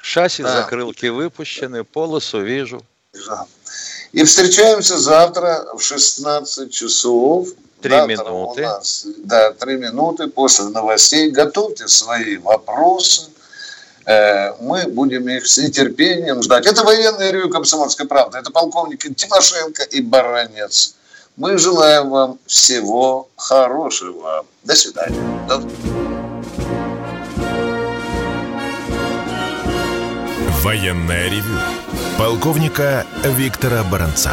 шасси 0.00 0.42
да. 0.42 0.62
закрылки 0.62 1.06
выпущены, 1.06 1.84
полосу 1.84 2.40
вижу. 2.40 2.82
И 4.12 4.24
встречаемся 4.24 4.98
завтра 4.98 5.66
в 5.74 5.80
16 5.80 6.72
часов. 6.72 7.48
Три 7.80 7.94
минуты. 8.06 8.62
Нас, 8.62 9.06
да, 9.18 9.52
три 9.52 9.76
минуты 9.76 10.28
после 10.28 10.64
новостей. 10.66 11.30
Готовьте 11.30 11.86
свои 11.86 12.38
вопросы 12.38 13.30
мы 14.06 14.86
будем 14.88 15.28
их 15.28 15.46
с 15.46 15.58
нетерпением 15.58 16.42
ждать. 16.42 16.66
Это 16.66 16.84
военный 16.84 17.32
ревю 17.32 17.48
«Комсомольской 17.48 18.06
правды». 18.06 18.38
Это 18.38 18.50
полковники 18.50 19.12
Тимошенко 19.12 19.82
и 19.84 20.00
Баранец. 20.00 20.94
Мы 21.36 21.58
желаем 21.58 22.10
вам 22.10 22.38
всего 22.46 23.28
хорошего. 23.36 24.46
До 24.62 24.74
свидания. 24.74 25.18
До... 25.48 25.62
Военное 30.62 31.28
ревю 31.28 31.58
полковника 32.18 33.04
Виктора 33.24 33.82
Баранца. 33.84 34.30